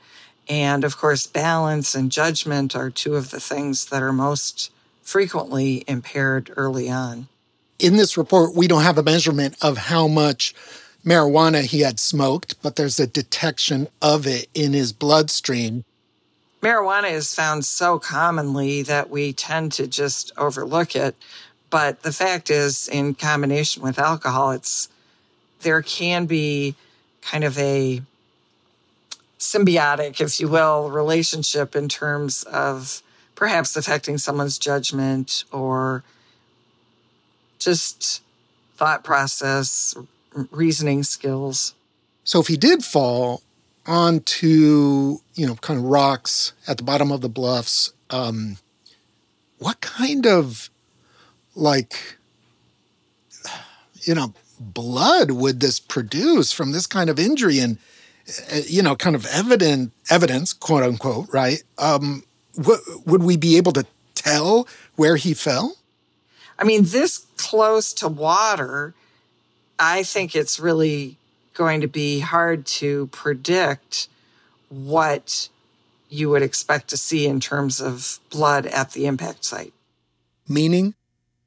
And 0.50 0.84
of 0.84 0.98
course, 0.98 1.28
balance 1.28 1.94
and 1.94 2.12
judgment 2.12 2.76
are 2.76 2.90
two 2.90 3.16
of 3.16 3.30
the 3.30 3.40
things 3.40 3.86
that 3.86 4.02
are 4.02 4.12
most 4.12 4.72
frequently 5.04 5.84
impaired 5.88 6.52
early 6.58 6.90
on. 6.90 7.28
In 7.78 7.96
this 7.96 8.18
report, 8.18 8.56
we 8.56 8.68
don't 8.68 8.82
have 8.82 8.98
a 8.98 9.04
measurement 9.04 9.56
of 9.62 9.78
how 9.78 10.08
much 10.08 10.54
marijuana 11.06 11.62
he 11.62 11.82
had 11.82 12.00
smoked, 12.00 12.62
but 12.62 12.76
there's 12.76 13.00
a 13.00 13.08
detection 13.08 13.88
of 14.02 14.28
it 14.28 14.50
in 14.54 14.74
his 14.74 14.92
bloodstream. 14.92 15.86
Marijuana 16.62 17.12
is 17.12 17.34
found 17.34 17.64
so 17.64 18.00
commonly 18.00 18.82
that 18.82 19.10
we 19.10 19.32
tend 19.32 19.72
to 19.74 19.88
just 19.88 20.32
overlook 20.36 20.96
it. 20.96 21.16
But 21.70 22.02
the 22.02 22.12
fact 22.12 22.50
is, 22.50 22.88
in 22.88 23.14
combination 23.14 23.82
with 23.82 24.00
alcohol, 24.00 24.52
it's 24.52 24.90
there 25.62 25.82
can 25.82 26.26
be 26.26 26.76
kind 27.22 27.44
of 27.44 27.58
a 27.58 28.02
symbiotic, 29.40 30.20
if 30.20 30.40
you 30.40 30.48
will, 30.48 30.90
relationship 30.90 31.76
in 31.76 31.88
terms 31.88 32.44
of 32.44 33.02
perhaps 33.36 33.78
affecting 33.78 34.18
someone's 34.18 34.58
judgment 34.58 35.46
or 35.52 36.04
just 37.58 38.22
thought 38.76 39.04
process, 39.04 39.96
reasoning 40.52 41.04
skills. 41.04 41.74
So 42.26 42.40
if 42.40 42.48
he 42.48 42.58
did 42.58 42.84
fall 42.84 43.42
onto, 43.86 45.20
you 45.36 45.48
know, 45.48 45.56
kind 45.56 45.80
of 45.80 45.86
rocks 45.86 46.54
at 46.68 46.78
the 46.78 46.84
bottom 46.84 47.12
of 47.12 47.22
the 47.22 47.30
bluffs, 47.30 47.94
um, 48.10 48.58
what 49.58 49.82
kind 49.82 50.28
of 50.28 50.70
like, 51.56 52.18
you 54.02 54.16
know, 54.16 54.34
blood 54.60 55.32
would 55.32 55.60
this 55.60 55.80
produce 55.80 56.52
from 56.52 56.72
this 56.72 56.86
kind 56.86 57.10
of 57.10 57.18
injury 57.18 57.60
and, 57.60 57.78
you 58.66 58.82
know, 58.82 58.96
kind 58.96 59.16
of 59.16 59.26
evident 59.28 59.92
evidence, 60.10 60.54
quote 60.54 60.84
unquote, 60.84 61.32
right? 61.34 61.64
Um, 61.78 62.24
would 63.06 63.24
we 63.24 63.38
be 63.38 63.58
able 63.58 63.72
to 63.74 63.86
tell 64.16 64.68
where 64.96 65.16
he 65.16 65.34
fell? 65.34 65.76
I 66.58 66.64
mean, 66.66 66.84
this 66.86 67.26
close 67.38 67.94
to 67.94 68.08
water, 68.08 68.94
I 69.78 70.04
think 70.04 70.36
it's 70.36 70.60
really 70.60 71.18
going 71.54 71.82
to 71.82 71.88
be 71.88 72.20
hard 72.20 72.66
to 72.66 73.08
predict 73.08 74.08
what 74.70 75.50
you 76.10 76.30
would 76.30 76.42
expect 76.42 76.90
to 76.90 76.98
see 76.98 77.28
in 77.28 77.40
terms 77.40 77.80
of 77.80 78.20
blood 78.30 78.66
at 78.66 78.92
the 78.92 79.06
impact 79.06 79.46
site. 79.46 79.74
Meaning, 80.48 80.96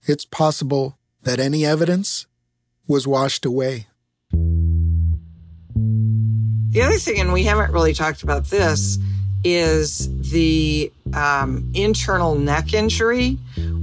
it's 0.05 0.25
possible 0.25 0.97
that 1.23 1.41
any 1.41 1.65
evidence 1.65 2.27
was 2.87 3.07
washed 3.07 3.45
away. 3.45 3.87
The 6.73 6.81
other 6.81 6.97
thing, 6.97 7.21
and 7.21 7.35
we 7.35 7.45
haven't 7.45 7.71
really 7.71 7.93
talked 7.93 8.23
about 8.23 8.47
this, 8.47 8.99
is 9.45 10.09
the 10.31 10.91
um, 11.13 11.71
internal 11.75 12.35
neck 12.35 12.73
injury, 12.73 13.35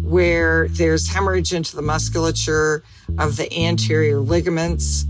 where 0.02 0.68
there's 0.70 1.08
hemorrhage 1.08 1.54
into 1.54 1.76
the 1.76 1.84
musculature 1.84 2.84
of 3.20 3.38
the 3.38 3.54
anterior 3.54 4.20
ligaments 4.20 5.06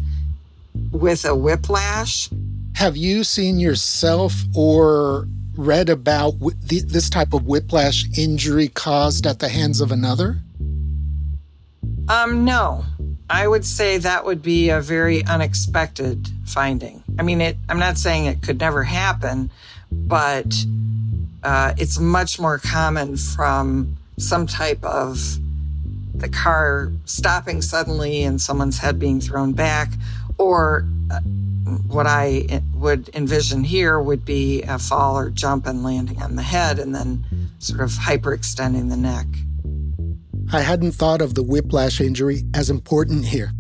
with 0.92 1.24
a 1.24 1.34
whiplash. 1.34 2.30
Have 2.74 2.98
you 2.98 3.24
seen 3.24 3.60
yourself 3.60 4.34
or 4.54 5.26
read 5.56 5.88
about 5.88 6.34
this 6.62 7.10
type 7.10 7.34
of 7.34 7.46
whiplash 7.46 8.06
injury 8.18 8.68
caused 8.68 9.26
at 9.26 9.40
the 9.40 9.48
hands 9.48 9.80
of 9.80 9.94
another? 9.94 10.40
Um, 12.10 12.44
no. 12.44 12.84
I 13.30 13.48
would 13.48 13.64
say 13.64 14.00
that 14.00 14.26
would 14.26 14.42
be 14.42 14.70
a 14.70 14.82
very 14.82 15.24
unexpected 15.26 16.28
finding. 16.46 16.99
I 17.20 17.22
mean, 17.22 17.42
it, 17.42 17.58
I'm 17.68 17.80
not 17.80 17.98
saying 17.98 18.28
it 18.28 18.42
could 18.42 18.62
never 18.62 18.82
happen, 18.82 19.52
but 19.92 20.56
uh, 21.44 21.74
it's 21.78 22.00
much 22.00 22.40
more 22.40 22.60
common 22.60 23.18
from 23.18 23.98
some 24.18 24.48
type 24.48 24.82
of 24.86 25.20
the 26.16 26.30
car 26.30 26.94
stopping 27.04 27.62
suddenly 27.62 28.24
and 28.24 28.40
someone's 28.40 28.78
head 28.78 29.00
being 29.00 29.20
thrown 29.20 29.52
back, 29.52 29.90
or 30.38 30.86
uh, 31.12 31.20
what 31.88 32.08
I 32.08 32.62
would 32.76 33.10
envision 33.14 33.66
here 33.66 34.00
would 34.00 34.24
be 34.24 34.62
a 34.64 34.80
fall 34.80 35.18
or 35.18 35.30
jump 35.30 35.68
and 35.68 35.84
landing 35.84 36.22
on 36.22 36.38
the 36.38 36.42
head 36.42 36.80
and 36.80 36.96
then 36.96 37.26
sort 37.60 37.82
of 37.82 37.92
hyperextending 37.92 38.90
the 38.90 38.98
neck. 38.98 39.28
I 40.54 40.62
hadn't 40.62 40.94
thought 40.94 41.22
of 41.22 41.36
the 41.36 41.44
whiplash 41.44 42.00
injury 42.00 42.44
as 42.54 42.70
important 42.70 43.26
here, 43.26 43.52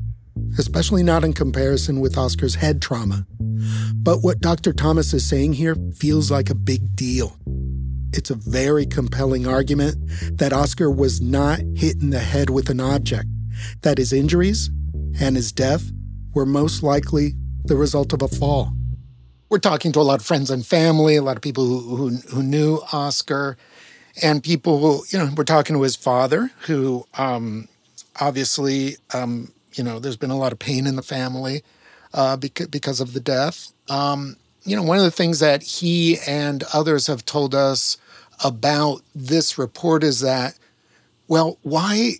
especially 0.57 1.03
not 1.03 1.25
in 1.25 1.33
comparison 1.33 1.99
with 1.99 2.17
Oscar's 2.17 2.55
head 2.55 2.81
trauma. 2.81 3.27
But 4.01 4.19
what 4.23 4.39
Dr. 4.39 4.71
Thomas 4.71 5.13
is 5.13 5.27
saying 5.27 5.53
here 5.53 5.75
feels 5.93 6.31
like 6.31 6.49
a 6.49 6.55
big 6.55 6.95
deal. 6.95 7.35
It's 8.13 8.29
a 8.29 8.35
very 8.35 8.85
compelling 8.85 9.45
argument 9.45 9.97
that 10.37 10.53
Oscar 10.53 10.89
was 10.89 11.19
not 11.19 11.59
hit 11.75 12.01
in 12.01 12.09
the 12.09 12.19
head 12.19 12.49
with 12.49 12.69
an 12.69 12.79
object, 12.79 13.27
that 13.81 13.97
his 13.97 14.13
injuries 14.13 14.69
and 15.19 15.35
his 15.35 15.51
death 15.51 15.91
were 16.33 16.45
most 16.45 16.81
likely 16.81 17.33
the 17.65 17.75
result 17.75 18.13
of 18.13 18.21
a 18.21 18.29
fall. 18.29 18.73
We're 19.49 19.59
talking 19.59 19.91
to 19.91 19.99
a 19.99 20.01
lot 20.01 20.21
of 20.21 20.25
friends 20.25 20.49
and 20.49 20.65
family, 20.65 21.17
a 21.17 21.21
lot 21.21 21.35
of 21.35 21.41
people 21.41 21.65
who, 21.65 21.95
who, 21.97 22.09
who 22.29 22.41
knew 22.41 22.79
Oscar, 22.93 23.57
and 24.23 24.41
people 24.41 24.79
who, 24.79 25.03
you 25.09 25.19
know, 25.19 25.29
we're 25.35 25.43
talking 25.43 25.75
to 25.75 25.81
his 25.81 25.97
father, 25.97 26.51
who 26.61 27.05
um, 27.15 27.67
obviously, 28.21 28.95
um, 29.13 29.51
you 29.73 29.83
know, 29.83 29.99
there's 29.99 30.17
been 30.17 30.31
a 30.31 30.37
lot 30.37 30.53
of 30.53 30.59
pain 30.59 30.87
in 30.87 30.95
the 30.95 31.03
family. 31.03 31.63
uh, 32.13 32.35
because, 32.37 32.67
because 32.67 32.99
of 32.99 33.13
the 33.13 33.19
death. 33.19 33.71
Um, 33.89 34.37
you 34.63 34.75
know, 34.75 34.83
one 34.83 34.97
of 34.97 35.03
the 35.03 35.11
things 35.11 35.39
that 35.39 35.63
he 35.63 36.17
and 36.27 36.63
others 36.73 37.07
have 37.07 37.25
told 37.25 37.55
us 37.55 37.97
about 38.43 39.01
this 39.15 39.57
report 39.57 40.03
is 40.03 40.21
that, 40.21 40.57
well, 41.27 41.57
why, 41.61 42.13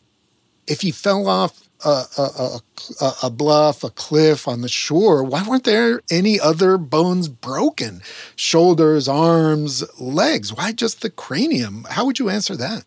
if 0.68 0.82
he 0.82 0.92
fell 0.92 1.28
off 1.28 1.70
a, 1.86 2.04
a, 2.18 2.60
a, 3.02 3.14
a, 3.24 3.30
bluff, 3.30 3.84
a 3.84 3.90
cliff 3.90 4.48
on 4.48 4.62
the 4.62 4.68
shore, 4.70 5.24
why 5.24 5.44
weren't 5.48 5.64
there 5.64 6.02
any 6.12 6.40
other 6.40 6.78
bones 6.78 7.28
broken? 7.28 8.02
Shoulders, 8.36 9.08
arms, 9.08 9.84
legs? 10.00 10.54
Why 10.54 10.72
just 10.72 11.02
the 11.02 11.10
cranium? 11.10 11.86
How 11.90 12.06
would 12.06 12.20
you 12.20 12.30
answer 12.30 12.56
that? 12.58 12.84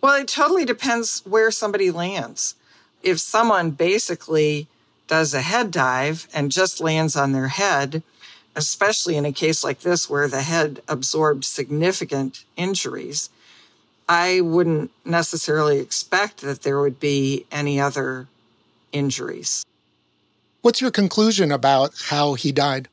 Well, 0.00 0.20
it 0.20 0.28
totally 0.28 0.64
depends 0.64 1.22
where 1.24 1.50
somebody 1.50 1.90
lands. 1.90 2.54
If 3.02 3.18
someone 3.18 3.70
basically 3.70 4.68
does 5.06 5.34
a 5.34 5.42
head 5.42 5.70
dive 5.70 6.26
and 6.32 6.50
just 6.50 6.80
lands 6.80 7.16
on 7.16 7.32
their 7.32 7.48
head, 7.48 8.02
especially 8.56 9.16
in 9.16 9.24
a 9.24 9.32
case 9.32 9.62
like 9.62 9.80
this 9.80 10.08
where 10.08 10.28
the 10.28 10.42
head 10.42 10.80
absorbed 10.88 11.44
significant 11.44 12.44
injuries, 12.56 13.30
I 14.08 14.40
wouldn't 14.40 14.90
necessarily 15.04 15.78
expect 15.78 16.40
that 16.42 16.62
there 16.62 16.80
would 16.80 17.00
be 17.00 17.46
any 17.50 17.80
other 17.80 18.28
injuries. 18.92 19.64
What's 20.62 20.80
your 20.80 20.90
conclusion 20.90 21.52
about 21.52 21.92
how 22.06 22.34
he 22.34 22.52
died? 22.52 22.88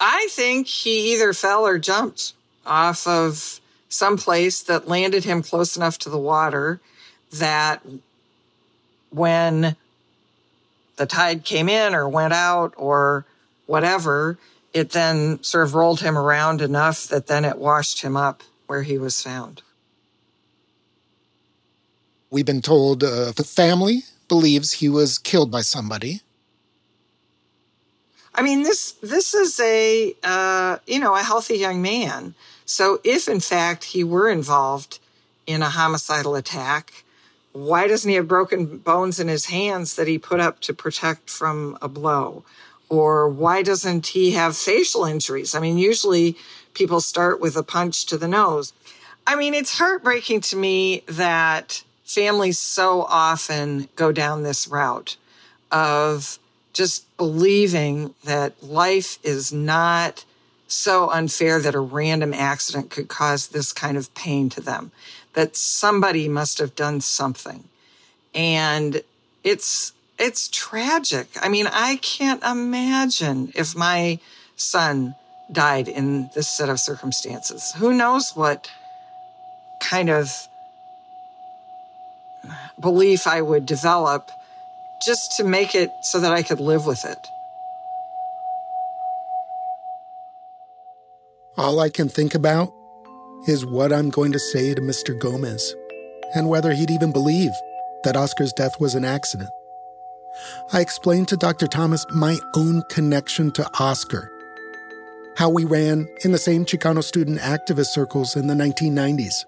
I 0.00 0.26
think 0.30 0.66
he 0.66 1.12
either 1.12 1.32
fell 1.32 1.64
or 1.64 1.78
jumped 1.78 2.32
off 2.66 3.06
of 3.06 3.60
some 3.88 4.16
place 4.16 4.62
that 4.62 4.88
landed 4.88 5.24
him 5.24 5.42
close 5.42 5.76
enough 5.76 5.98
to 5.98 6.10
the 6.10 6.18
water 6.18 6.80
that 7.32 7.82
when 9.10 9.76
the 10.96 11.06
tide 11.06 11.44
came 11.44 11.68
in 11.68 11.94
or 11.94 12.08
went 12.08 12.32
out 12.32 12.74
or 12.76 13.24
whatever, 13.66 14.38
it 14.72 14.90
then 14.90 15.42
sort 15.42 15.64
of 15.64 15.74
rolled 15.74 16.00
him 16.00 16.16
around 16.16 16.60
enough 16.60 17.06
that 17.08 17.26
then 17.26 17.44
it 17.44 17.58
washed 17.58 18.02
him 18.02 18.16
up 18.16 18.42
where 18.66 18.82
he 18.82 18.98
was 18.98 19.22
found. 19.22 19.62
We've 22.30 22.46
been 22.46 22.62
told 22.62 23.04
uh, 23.04 23.32
the 23.32 23.44
family 23.44 24.04
believes 24.28 24.72
he 24.72 24.88
was 24.88 25.18
killed 25.18 25.50
by 25.50 25.60
somebody. 25.60 26.22
I 28.34 28.40
mean, 28.40 28.62
this 28.62 28.92
this 29.02 29.34
is 29.34 29.60
a 29.60 30.14
uh, 30.22 30.78
you 30.86 30.98
know 30.98 31.14
a 31.14 31.22
healthy 31.22 31.58
young 31.58 31.82
man. 31.82 32.34
So 32.64 33.00
if 33.04 33.28
in 33.28 33.40
fact 33.40 33.84
he 33.84 34.02
were 34.02 34.30
involved 34.30 34.98
in 35.46 35.60
a 35.60 35.68
homicidal 35.68 36.34
attack, 36.34 37.01
why 37.52 37.86
doesn't 37.86 38.08
he 38.08 38.16
have 38.16 38.28
broken 38.28 38.78
bones 38.78 39.20
in 39.20 39.28
his 39.28 39.46
hands 39.46 39.96
that 39.96 40.08
he 40.08 40.18
put 40.18 40.40
up 40.40 40.60
to 40.60 40.74
protect 40.74 41.28
from 41.28 41.76
a 41.82 41.88
blow? 41.88 42.44
Or 42.88 43.28
why 43.28 43.62
doesn't 43.62 44.08
he 44.08 44.32
have 44.32 44.56
facial 44.56 45.04
injuries? 45.04 45.54
I 45.54 45.60
mean, 45.60 45.78
usually 45.78 46.36
people 46.74 47.00
start 47.00 47.40
with 47.40 47.56
a 47.56 47.62
punch 47.62 48.06
to 48.06 48.18
the 48.18 48.28
nose. 48.28 48.72
I 49.26 49.36
mean, 49.36 49.54
it's 49.54 49.78
heartbreaking 49.78 50.40
to 50.42 50.56
me 50.56 51.02
that 51.06 51.84
families 52.04 52.58
so 52.58 53.02
often 53.02 53.88
go 53.96 54.12
down 54.12 54.42
this 54.42 54.68
route 54.68 55.16
of 55.70 56.38
just 56.72 57.16
believing 57.16 58.14
that 58.24 58.62
life 58.62 59.18
is 59.22 59.52
not 59.52 60.24
so 60.66 61.10
unfair 61.10 61.60
that 61.60 61.74
a 61.74 61.80
random 61.80 62.32
accident 62.32 62.90
could 62.90 63.08
cause 63.08 63.48
this 63.48 63.72
kind 63.72 63.96
of 63.96 64.12
pain 64.14 64.48
to 64.48 64.60
them, 64.60 64.90
that 65.34 65.56
somebody 65.56 66.28
must 66.28 66.58
have 66.58 66.74
done 66.74 67.00
something. 67.00 67.64
And 68.34 69.02
it's, 69.44 69.92
it's 70.18 70.48
tragic. 70.48 71.28
I 71.40 71.48
mean, 71.48 71.66
I 71.66 71.96
can't 71.96 72.42
imagine 72.42 73.52
if 73.54 73.76
my 73.76 74.18
son 74.56 75.14
died 75.50 75.88
in 75.88 76.30
this 76.34 76.48
set 76.48 76.68
of 76.68 76.78
circumstances. 76.80 77.72
Who 77.76 77.92
knows 77.92 78.32
what 78.34 78.70
kind 79.80 80.10
of 80.10 80.30
belief 82.80 83.26
I 83.26 83.42
would 83.42 83.66
develop 83.66 84.30
just 85.04 85.36
to 85.36 85.44
make 85.44 85.74
it 85.74 85.90
so 86.02 86.20
that 86.20 86.32
I 86.32 86.42
could 86.42 86.60
live 86.60 86.86
with 86.86 87.04
it. 87.04 87.18
All 91.56 91.80
I 91.80 91.90
can 91.90 92.08
think 92.08 92.34
about 92.34 92.72
is 93.46 93.66
what 93.66 93.92
I'm 93.92 94.10
going 94.10 94.32
to 94.32 94.38
say 94.38 94.74
to 94.74 94.80
Mr. 94.80 95.18
Gomez 95.18 95.74
and 96.34 96.48
whether 96.48 96.72
he'd 96.72 96.90
even 96.90 97.12
believe 97.12 97.52
that 98.04 98.16
Oscar's 98.16 98.52
death 98.52 98.80
was 98.80 98.94
an 98.94 99.04
accident. 99.04 99.50
I 100.72 100.80
explained 100.80 101.28
to 101.28 101.36
Dr. 101.36 101.66
Thomas 101.66 102.06
my 102.14 102.38
own 102.54 102.82
connection 102.88 103.50
to 103.52 103.68
Oscar, 103.78 104.30
how 105.36 105.50
we 105.50 105.64
ran 105.64 106.08
in 106.24 106.32
the 106.32 106.38
same 106.38 106.64
Chicano 106.64 107.02
student 107.04 107.40
activist 107.40 107.86
circles 107.86 108.36
in 108.36 108.46
the 108.46 108.54
1990s, 108.54 109.44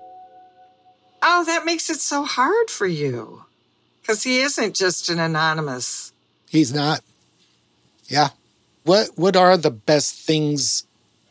Oh, 1.26 1.42
that 1.44 1.64
makes 1.64 1.88
it 1.88 2.00
so 2.00 2.24
hard 2.24 2.68
for 2.68 2.86
you. 2.86 3.44
Because 4.02 4.22
he 4.22 4.40
isn't 4.40 4.74
just 4.76 5.08
an 5.08 5.18
anonymous. 5.18 6.12
He's 6.50 6.74
not. 6.74 7.00
Yeah. 8.04 8.28
What 8.82 9.08
what 9.16 9.34
are 9.34 9.56
the 9.56 9.70
best 9.70 10.16
things 10.16 10.84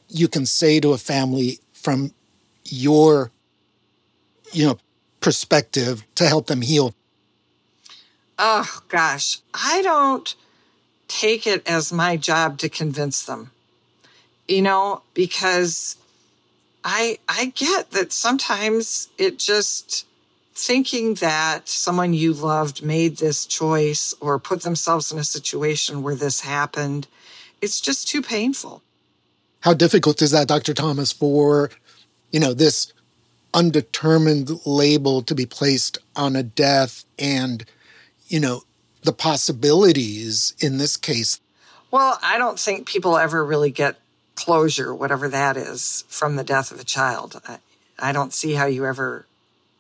you 0.09 0.27
can 0.27 0.47
say 0.47 0.79
to 0.79 0.93
a 0.93 0.97
family 0.97 1.59
from 1.73 2.11
your 2.65 3.31
you 4.51 4.65
know 4.65 4.77
perspective 5.19 6.05
to 6.15 6.27
help 6.27 6.47
them 6.47 6.61
heal? 6.61 6.93
Oh 8.39 8.79
gosh, 8.89 9.39
I 9.53 9.81
don't 9.81 10.35
take 11.07 11.45
it 11.45 11.67
as 11.67 11.93
my 11.93 12.17
job 12.17 12.57
to 12.59 12.69
convince 12.69 13.23
them. 13.23 13.51
You 14.47 14.61
know, 14.61 15.01
because 15.13 15.97
I 16.83 17.19
I 17.29 17.53
get 17.55 17.91
that 17.91 18.11
sometimes 18.11 19.09
it 19.17 19.39
just 19.39 20.05
thinking 20.55 21.15
that 21.15 21.67
someone 21.67 22.13
you 22.13 22.33
loved 22.33 22.83
made 22.83 23.17
this 23.17 23.45
choice 23.45 24.13
or 24.19 24.37
put 24.37 24.61
themselves 24.61 25.11
in 25.11 25.17
a 25.17 25.23
situation 25.23 26.03
where 26.03 26.15
this 26.15 26.41
happened, 26.41 27.07
it's 27.61 27.81
just 27.81 28.07
too 28.07 28.21
painful. 28.21 28.81
How 29.61 29.73
difficult 29.73 30.21
is 30.21 30.31
that, 30.31 30.47
Dr. 30.47 30.73
Thomas, 30.73 31.11
for, 31.11 31.71
you 32.33 32.39
know, 32.39 32.53
this 32.53 32.91
undetermined 33.53 34.49
label 34.65 35.21
to 35.21 35.35
be 35.35 35.45
placed 35.45 35.99
on 36.15 36.35
a 36.35 36.43
death 36.43 37.05
and, 37.17 37.63
you 38.27 38.39
know, 38.39 38.63
the 39.03 39.13
possibilities 39.13 40.55
in 40.59 40.77
this 40.77 40.97
case? 40.97 41.39
Well, 41.91 42.19
I 42.23 42.37
don't 42.39 42.59
think 42.59 42.87
people 42.87 43.17
ever 43.17 43.45
really 43.45 43.69
get 43.69 43.97
closure, 44.35 44.93
whatever 44.93 45.29
that 45.29 45.55
is, 45.55 46.03
from 46.07 46.35
the 46.35 46.43
death 46.43 46.71
of 46.71 46.79
a 46.79 46.83
child. 46.83 47.39
I, 47.47 47.59
I 47.99 48.11
don't 48.11 48.33
see 48.33 48.53
how 48.53 48.65
you 48.65 48.85
ever 48.85 49.27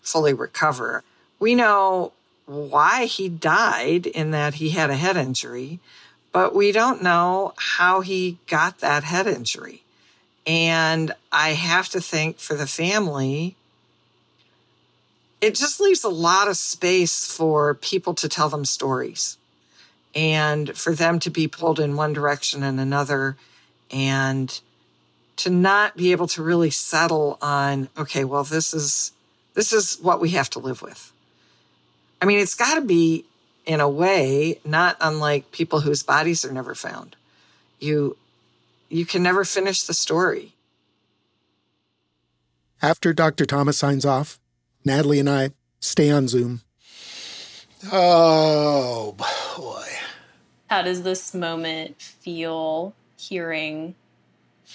fully 0.03 0.33
recover. 0.33 1.03
We 1.39 1.55
know 1.55 2.13
why 2.45 3.05
he 3.05 3.29
died 3.29 4.05
in 4.05 4.31
that 4.31 4.55
he 4.55 4.69
had 4.69 4.91
a 4.91 4.95
head 4.95 5.17
injury, 5.17 5.79
but 6.31 6.53
we 6.53 6.71
don't 6.71 7.01
know 7.01 7.53
how 7.57 8.01
he 8.01 8.37
got 8.47 8.79
that 8.79 9.03
head 9.03 9.25
injury. 9.25 9.82
And 10.45 11.13
I 11.31 11.49
have 11.49 11.89
to 11.89 12.01
think 12.01 12.39
for 12.39 12.55
the 12.55 12.67
family, 12.67 13.55
it 15.43 15.55
just 15.55 15.79
leaves 15.79 16.03
a 16.03 16.09
lot 16.09 16.47
of 16.47 16.57
space 16.57 17.25
for 17.29 17.75
people 17.75 18.13
to 18.15 18.29
tell 18.29 18.49
them 18.49 18.65
stories 18.65 19.37
and 20.15 20.77
for 20.77 20.93
them 20.93 21.19
to 21.19 21.29
be 21.29 21.47
pulled 21.47 21.79
in 21.79 21.95
one 21.95 22.13
direction 22.13 22.63
and 22.63 22.79
another 22.79 23.35
and 23.91 24.61
to 25.35 25.49
not 25.49 25.97
be 25.97 26.11
able 26.11 26.27
to 26.27 26.43
really 26.43 26.69
settle 26.69 27.37
on 27.41 27.89
okay 27.97 28.23
well 28.23 28.43
this 28.43 28.73
is 28.73 29.11
this 29.53 29.73
is 29.73 29.99
what 30.01 30.19
we 30.19 30.29
have 30.29 30.49
to 30.51 30.59
live 30.59 30.81
with. 30.81 31.11
I 32.21 32.25
mean 32.25 32.39
it's 32.39 32.55
got 32.55 32.75
to 32.75 32.81
be 32.81 33.25
in 33.65 33.79
a 33.79 33.89
way 33.89 34.59
not 34.63 34.97
unlike 35.01 35.51
people 35.51 35.81
whose 35.81 36.03
bodies 36.03 36.45
are 36.45 36.51
never 36.51 36.75
found. 36.75 37.15
You 37.79 38.15
you 38.93 39.05
can 39.05 39.23
never 39.23 39.43
finish 39.43 39.83
the 39.83 39.93
story 39.93 40.55
after 42.81 43.13
dr 43.13 43.45
thomas 43.45 43.77
signs 43.77 44.05
off 44.05 44.39
natalie 44.85 45.19
and 45.19 45.29
i 45.29 45.49
stay 45.79 46.09
on 46.09 46.27
zoom 46.27 46.61
oh 47.91 49.15
boy 49.17 49.87
how 50.67 50.81
does 50.81 51.03
this 51.03 51.33
moment 51.33 52.01
feel 52.01 52.95
hearing 53.15 53.95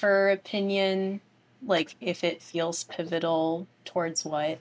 her 0.00 0.30
opinion, 0.30 1.20
like 1.66 1.96
if 2.00 2.22
it 2.22 2.40
feels 2.42 2.84
pivotal 2.84 3.66
towards 3.84 4.24
what? 4.24 4.58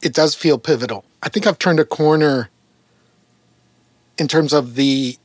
It 0.00 0.14
does 0.14 0.34
feel 0.34 0.58
pivotal. 0.58 1.04
I 1.22 1.28
think 1.28 1.46
I've 1.46 1.58
turned 1.58 1.78
a 1.78 1.84
corner 1.84 2.50
in 4.18 4.28
terms 4.28 4.52
of 4.52 4.74
the 4.74 5.16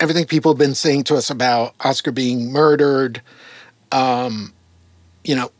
everything 0.00 0.26
people 0.26 0.52
have 0.52 0.58
been 0.58 0.74
saying 0.74 1.04
to 1.04 1.16
us 1.16 1.30
about 1.30 1.74
Oscar 1.80 2.12
being 2.12 2.52
murdered. 2.52 3.22
Um, 3.92 4.52
you 5.24 5.34
know, 5.34 5.50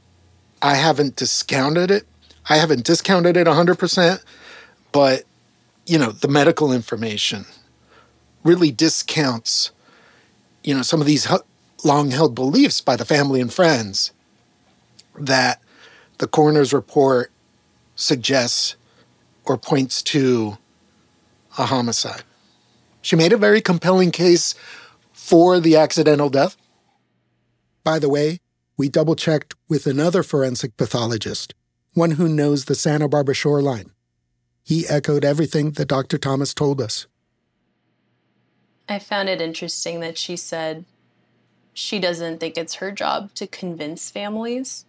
I 0.60 0.74
haven't 0.74 1.16
discounted 1.16 1.90
it. 1.90 2.06
I 2.48 2.56
haven't 2.56 2.84
discounted 2.84 3.36
it 3.36 3.46
100%, 3.46 4.22
but 4.92 5.24
you 5.86 5.98
know, 5.98 6.10
the 6.10 6.28
medical 6.28 6.72
information 6.72 7.44
really 8.44 8.70
discounts 8.70 9.72
you 10.66 10.74
know 10.74 10.82
some 10.82 11.00
of 11.00 11.06
these 11.06 11.26
long 11.84 12.10
held 12.10 12.34
beliefs 12.34 12.80
by 12.80 12.96
the 12.96 13.04
family 13.04 13.40
and 13.40 13.52
friends 13.52 14.12
that 15.18 15.62
the 16.18 16.26
coroner's 16.26 16.72
report 16.72 17.30
suggests 17.94 18.76
or 19.44 19.56
points 19.56 20.02
to 20.02 20.58
a 21.56 21.66
homicide. 21.66 22.22
She 23.06 23.14
made 23.14 23.32
a 23.32 23.36
very 23.36 23.60
compelling 23.60 24.10
case 24.10 24.56
for 25.12 25.60
the 25.60 25.76
accidental 25.76 26.28
death. 26.28 26.56
By 27.84 28.00
the 28.00 28.08
way, 28.08 28.40
we 28.76 28.88
double 28.88 29.14
checked 29.14 29.54
with 29.68 29.86
another 29.86 30.24
forensic 30.24 30.76
pathologist, 30.76 31.54
one 31.94 32.10
who 32.12 32.28
knows 32.28 32.64
the 32.64 32.74
Santa 32.74 33.06
Barbara 33.06 33.36
shoreline. 33.36 33.92
He 34.64 34.88
echoed 34.88 35.24
everything 35.24 35.70
that 35.74 35.86
Dr. 35.86 36.18
Thomas 36.18 36.52
told 36.52 36.80
us. 36.80 37.06
I 38.88 38.98
found 38.98 39.28
it 39.28 39.40
interesting 39.40 40.00
that 40.00 40.18
she 40.18 40.36
said 40.36 40.84
she 41.74 42.00
doesn't 42.00 42.40
think 42.40 42.58
it's 42.58 42.74
her 42.82 42.90
job 42.90 43.32
to 43.34 43.46
convince 43.46 44.10
families. 44.10 44.84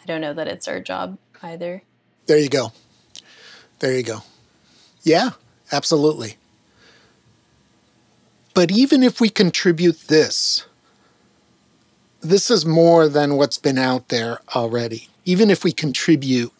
I 0.00 0.06
don't 0.06 0.20
know 0.20 0.34
that 0.34 0.46
it's 0.46 0.68
our 0.68 0.78
job 0.78 1.18
either. 1.42 1.82
There 2.26 2.38
you 2.38 2.48
go. 2.48 2.72
There 3.80 3.96
you 3.96 4.04
go. 4.04 4.22
Yeah, 5.02 5.30
absolutely. 5.72 6.36
But 8.54 8.70
even 8.70 9.02
if 9.02 9.20
we 9.20 9.28
contribute 9.28 10.08
this, 10.08 10.64
this 12.20 12.50
is 12.50 12.64
more 12.64 13.08
than 13.08 13.36
what's 13.36 13.58
been 13.58 13.78
out 13.78 14.08
there 14.08 14.40
already. 14.54 15.08
Even 15.24 15.50
if 15.50 15.62
we 15.62 15.72
contribute 15.72 16.52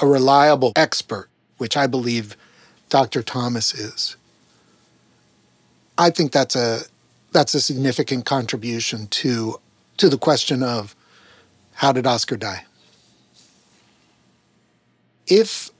a 0.00 0.06
reliable 0.06 0.72
expert, 0.76 1.28
which 1.56 1.76
I 1.76 1.86
believe 1.86 2.36
Dr. 2.88 3.22
Thomas 3.22 3.74
is, 3.74 4.16
I 5.98 6.10
think 6.10 6.32
that's 6.32 6.54
a 6.54 6.82
that's 7.32 7.54
a 7.54 7.60
significant 7.60 8.24
contribution 8.24 9.08
to 9.08 9.60
to 9.96 10.08
the 10.08 10.18
question 10.18 10.62
of 10.62 10.94
how 11.74 11.92
did 11.92 12.06
Oscar 12.06 12.36
die? 12.36 12.64
If 15.26 15.70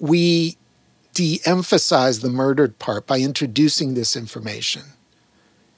we 0.00 0.56
de 1.14 1.40
emphasize 1.44 2.20
the 2.20 2.28
murdered 2.28 2.78
part 2.78 3.06
by 3.06 3.18
introducing 3.20 3.94
this 3.94 4.16
information, 4.16 4.82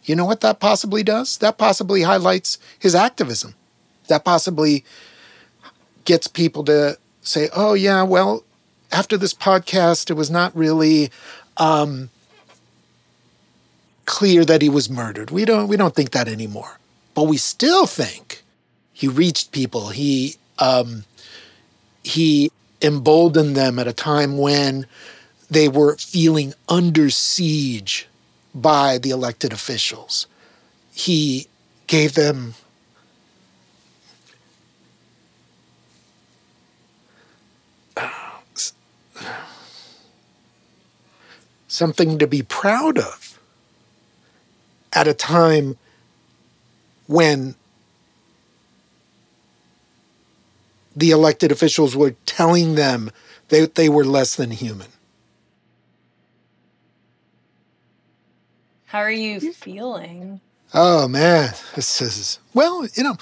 you 0.05 0.17
know 0.17 0.25
what 0.25 0.41
that 0.41 0.61
possibly 0.61 1.03
does? 1.03 1.39
That 1.39 1.59
possibly 1.59 2.03
highlights 2.03 2.59
his 2.79 2.95
activism. 2.95 3.55
That 4.09 4.25
possibly 4.25 4.85
gets 6.05 6.27
people 6.27 6.65
to 6.65 6.99
say, 7.23 7.49
oh, 7.55 7.75
yeah, 7.75 8.03
well, 8.03 8.45
after 8.91 9.17
this 9.17 9.33
podcast, 9.33 10.11
it 10.11 10.15
was 10.15 10.31
not 10.31 10.55
really. 10.57 11.11
Um, 11.57 12.11
clear 14.05 14.45
that 14.45 14.63
he 14.63 14.69
was 14.69 14.91
murdered. 14.91 15.31
We 15.31 15.45
don't 15.45 15.69
we 15.69 15.77
don't 15.77 15.95
think 15.95 16.11
that 16.11 16.29
anymore. 16.29 16.79
But 17.15 17.25
we 17.25 17.37
still 17.37 17.87
think 17.87 18.43
he 18.93 19.09
reached 19.09 19.53
people. 19.53 19.89
He 19.89 20.37
um, 20.59 21.05
he 22.03 22.51
emboldened 22.81 23.57
them 23.57 23.79
at 23.79 23.87
a 23.87 23.93
time 23.93 24.39
when 24.39 24.87
they 25.53 25.69
were 25.69 25.97
feeling 25.97 26.55
under 26.69 27.11
siege 27.11 28.09
by 28.55 28.97
the 28.97 29.11
elected 29.11 29.53
officials. 29.53 30.27
He 30.93 31.47
gave 31.87 32.15
them 32.15 32.55
something 41.69 42.19
to 42.19 42.27
be 42.27 42.43
proud 42.43 42.99
of 42.99 43.39
at 44.93 45.07
a 45.09 45.15
time 45.15 45.77
when 47.07 47.55
the 50.97 51.11
elected 51.11 51.53
officials 51.53 51.95
were 51.95 52.15
telling 52.25 52.75
them 52.75 53.11
that 53.49 53.75
they 53.75 53.89
were 53.89 54.05
less 54.05 54.37
than 54.37 54.51
human. 54.51 54.92
How 58.93 58.99
are 58.99 59.11
you 59.11 59.41
feeling? 59.55 60.43
Oh 60.75 61.09
man, 61.09 61.55
this 61.75 62.03
is 62.03 62.39
well, 62.53 62.87
you 62.95 63.03
know, 63.03 63.17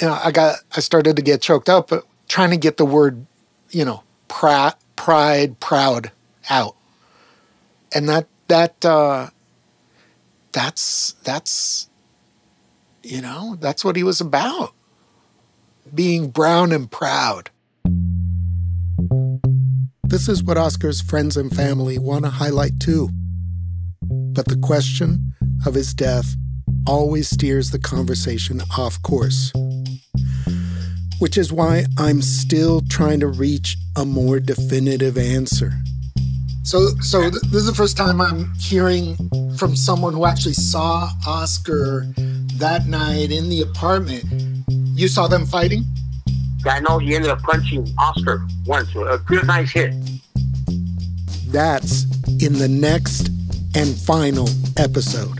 you 0.00 0.06
know, 0.06 0.18
I 0.24 0.32
got 0.32 0.60
I 0.74 0.80
started 0.80 1.16
to 1.16 1.22
get 1.22 1.42
choked 1.42 1.68
up 1.68 1.90
but 1.90 2.06
trying 2.26 2.48
to 2.48 2.56
get 2.56 2.78
the 2.78 2.86
word, 2.86 3.26
you 3.68 3.84
know, 3.84 4.02
pride, 4.28 4.76
pride, 4.96 5.60
proud 5.60 6.10
out, 6.48 6.74
and 7.94 8.08
that 8.08 8.26
that 8.48 8.82
uh, 8.82 9.28
that's 10.52 11.16
that's 11.22 11.90
you 13.02 13.20
know 13.20 13.58
that's 13.60 13.84
what 13.84 13.94
he 13.94 14.02
was 14.02 14.22
about. 14.22 14.72
Being 15.94 16.30
brown 16.30 16.72
and 16.72 16.90
proud. 16.90 17.50
This 20.02 20.30
is 20.30 20.42
what 20.42 20.56
oscar's 20.56 21.02
friends 21.02 21.36
and 21.36 21.54
family 21.54 21.98
want 21.98 22.24
to 22.24 22.30
highlight 22.30 22.80
too 22.80 23.10
but 24.34 24.46
the 24.48 24.58
question 24.62 25.34
of 25.66 25.74
his 25.74 25.94
death 25.94 26.34
always 26.86 27.28
steers 27.30 27.70
the 27.70 27.78
conversation 27.78 28.60
off 28.76 29.00
course 29.02 29.52
which 31.18 31.38
is 31.38 31.52
why 31.52 31.84
i'm 31.98 32.20
still 32.20 32.80
trying 32.88 33.20
to 33.20 33.26
reach 33.26 33.76
a 33.96 34.04
more 34.04 34.40
definitive 34.40 35.16
answer 35.16 35.72
so, 36.64 36.88
so 37.02 37.20
th- 37.20 37.42
this 37.42 37.56
is 37.56 37.66
the 37.66 37.74
first 37.74 37.94
time 37.94 38.22
I'm 38.22 38.54
hearing 38.54 39.16
from 39.58 39.76
someone 39.76 40.14
who 40.14 40.24
actually 40.24 40.54
saw 40.54 41.10
Oscar 41.26 42.06
that 42.54 42.86
night 42.86 43.30
in 43.30 43.50
the 43.50 43.60
apartment. 43.60 44.24
You 44.94 45.08
saw 45.08 45.26
them 45.26 45.44
fighting? 45.44 45.84
Yeah, 46.64 46.76
I 46.76 46.80
know 46.80 46.96
he 46.98 47.14
ended 47.14 47.30
up 47.30 47.40
punching 47.42 47.86
Oscar 47.98 48.46
once. 48.64 48.96
A 48.96 49.20
good, 49.26 49.46
nice 49.46 49.72
hit. 49.72 49.92
That's 51.48 52.04
in 52.42 52.54
the 52.54 52.68
next 52.68 53.28
and 53.74 53.94
final 53.94 54.48
episode. 54.76 55.38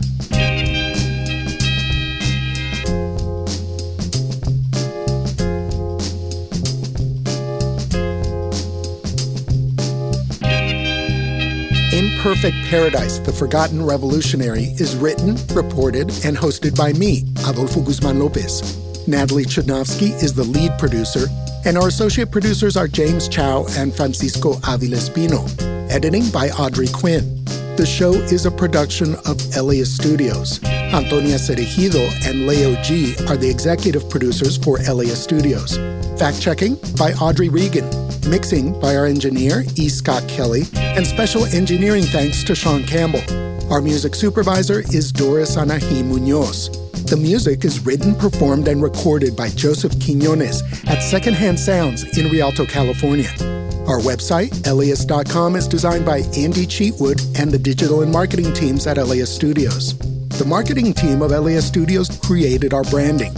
Perfect 12.25 12.57
Paradise, 12.71 13.19
The 13.19 13.31
Forgotten 13.31 13.85
Revolutionary 13.85 14.63
is 14.79 14.95
written, 14.95 15.35
reported, 15.53 16.09
and 16.25 16.35
hosted 16.35 16.75
by 16.75 16.91
me, 16.93 17.23
Adolfo 17.47 17.81
Guzman 17.81 18.17
Lopez. 18.17 19.07
Natalie 19.07 19.45
Chudnovsky 19.45 20.09
is 20.23 20.33
the 20.33 20.43
lead 20.43 20.71
producer, 20.79 21.27
and 21.65 21.77
our 21.77 21.87
associate 21.87 22.31
producers 22.31 22.75
are 22.75 22.87
James 22.87 23.27
Chow 23.27 23.67
and 23.77 23.95
Francisco 23.95 24.59
Avila 24.67 24.97
Espino. 24.97 25.47
Editing 25.91 26.27
by 26.31 26.49
Audrey 26.49 26.87
Quinn. 26.87 27.34
The 27.77 27.85
show 27.85 28.13
is 28.13 28.45
a 28.45 28.51
production 28.51 29.15
of 29.25 29.35
LAist 29.53 29.95
Studios. 29.95 30.63
Antonia 30.63 31.35
Cereijido 31.35 32.09
and 32.25 32.47
Leo 32.47 32.81
G 32.81 33.13
are 33.27 33.35
the 33.35 33.49
executive 33.49 34.09
producers 34.09 34.55
for 34.55 34.77
LAist 34.77 35.21
Studios. 35.21 35.75
Fact 36.17 36.41
checking 36.41 36.75
by 36.97 37.11
Audrey 37.19 37.49
Regan. 37.49 37.85
Mixing 38.29 38.79
by 38.79 38.95
our 38.95 39.05
engineer, 39.05 39.65
E. 39.75 39.89
Scott 39.89 40.25
Kelly, 40.29 40.63
and 40.73 41.05
special 41.05 41.43
engineering 41.47 42.03
thanks 42.03 42.45
to 42.45 42.55
Sean 42.55 42.83
Campbell. 42.83 43.21
Our 43.69 43.81
music 43.81 44.15
supervisor 44.15 44.79
is 44.79 45.11
Doris 45.11 45.57
Anahi 45.57 46.01
Munoz. 46.05 46.69
The 47.07 47.17
music 47.17 47.65
is 47.65 47.85
written, 47.85 48.15
performed, 48.15 48.69
and 48.69 48.81
recorded 48.81 49.35
by 49.35 49.49
Joseph 49.49 49.99
Quinones 49.99 50.63
at 50.87 51.01
Secondhand 51.01 51.59
Sounds 51.59 52.17
in 52.17 52.31
Rialto, 52.31 52.65
California. 52.65 53.54
Our 53.87 53.99
website, 53.99 54.65
LAist.com, 54.65 55.55
is 55.55 55.67
designed 55.67 56.05
by 56.05 56.17
Andy 56.35 56.65
Cheatwood 56.65 57.39
and 57.39 57.51
the 57.51 57.59
digital 57.59 58.01
and 58.01 58.11
marketing 58.11 58.51
teams 58.53 58.87
at 58.87 58.97
LAist 58.97 59.35
Studios. 59.35 59.95
The 60.39 60.45
marketing 60.45 60.93
team 60.93 61.21
of 61.21 61.29
LAist 61.29 61.67
Studios 61.67 62.09
created 62.23 62.73
our 62.73 62.83
branding. 62.85 63.31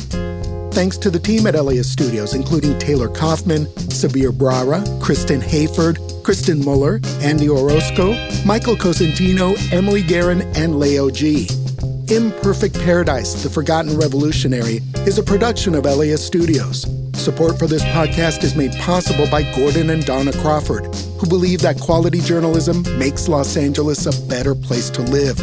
Thanks 0.71 0.97
to 0.99 1.09
the 1.09 1.19
team 1.19 1.47
at 1.47 1.55
LAist 1.55 1.91
Studios, 1.91 2.33
including 2.33 2.79
Taylor 2.79 3.09
Kaufman, 3.09 3.65
Sabir 3.91 4.31
Brara, 4.31 4.81
Kristen 5.01 5.41
Hayford, 5.41 5.97
Kristen 6.23 6.63
Muller, 6.63 7.01
Andy 7.21 7.49
Orozco, 7.49 8.13
Michael 8.45 8.77
Cosentino, 8.77 9.53
Emily 9.73 10.01
Guerin, 10.01 10.43
and 10.55 10.79
Leo 10.79 11.09
G. 11.09 11.49
Imperfect 12.09 12.75
Paradise, 12.75 13.43
The 13.43 13.49
Forgotten 13.49 13.97
Revolutionary 13.97 14.79
is 15.05 15.17
a 15.17 15.23
production 15.23 15.75
of 15.75 15.83
LAist 15.83 16.25
Studios. 16.25 16.85
Support 17.17 17.59
for 17.59 17.67
this 17.67 17.83
podcast 17.83 18.43
is 18.43 18.55
made 18.55 18.71
possible 18.73 19.27
by 19.29 19.43
Gordon 19.53 19.89
and 19.89 20.05
Dona 20.05 20.31
Crawford, 20.33 20.85
who 21.19 21.27
believe 21.27 21.61
that 21.61 21.79
quality 21.79 22.19
journalism 22.19 22.83
makes 22.97 23.27
Los 23.27 23.57
Angeles 23.57 24.05
a 24.05 24.27
better 24.27 24.55
place 24.55 24.89
to 24.91 25.01
live. 25.01 25.35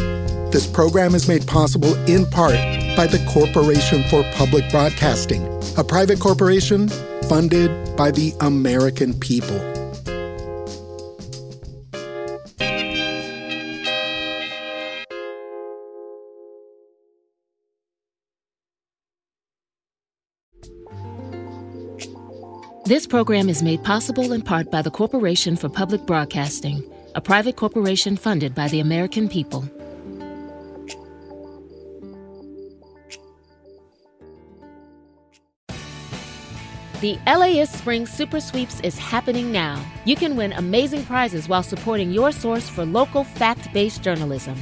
This 0.51 0.65
program 0.65 1.13
is 1.13 1.27
made 1.27 1.45
possible 1.45 1.93
in 2.09 2.25
part 2.25 2.55
by 2.95 3.05
the 3.05 3.23
Corporation 3.29 4.03
for 4.05 4.23
Public 4.33 4.69
Broadcasting, 4.71 5.45
a 5.77 5.83
private 5.83 6.19
corporation 6.19 6.87
funded 7.27 7.69
by 7.95 8.09
the 8.09 8.33
American 8.39 9.13
people. 9.19 9.74
This 22.85 23.07
program 23.07 23.49
is 23.49 23.63
made 23.63 23.83
possible 23.83 24.31
in 24.31 24.43
part 24.43 24.69
by 24.69 24.83
the 24.83 24.91
Corporation 24.91 25.55
for 25.55 25.67
Public 25.69 26.05
Broadcasting, 26.05 26.83
a 27.15 27.19
private 27.19 27.55
corporation 27.55 28.15
funded 28.15 28.53
by 28.53 28.67
the 28.67 28.79
American 28.79 29.27
people. 29.27 29.61
The 37.01 37.17
LAist 37.25 37.73
Spring 37.73 38.05
Super 38.05 38.39
Sweeps 38.39 38.79
is 38.81 38.99
happening 38.99 39.51
now. 39.51 39.83
You 40.05 40.15
can 40.15 40.35
win 40.35 40.53
amazing 40.53 41.05
prizes 41.05 41.49
while 41.49 41.63
supporting 41.63 42.11
your 42.11 42.31
source 42.31 42.69
for 42.69 42.85
local 42.85 43.23
fact 43.23 43.73
based 43.73 44.03
journalism. 44.03 44.61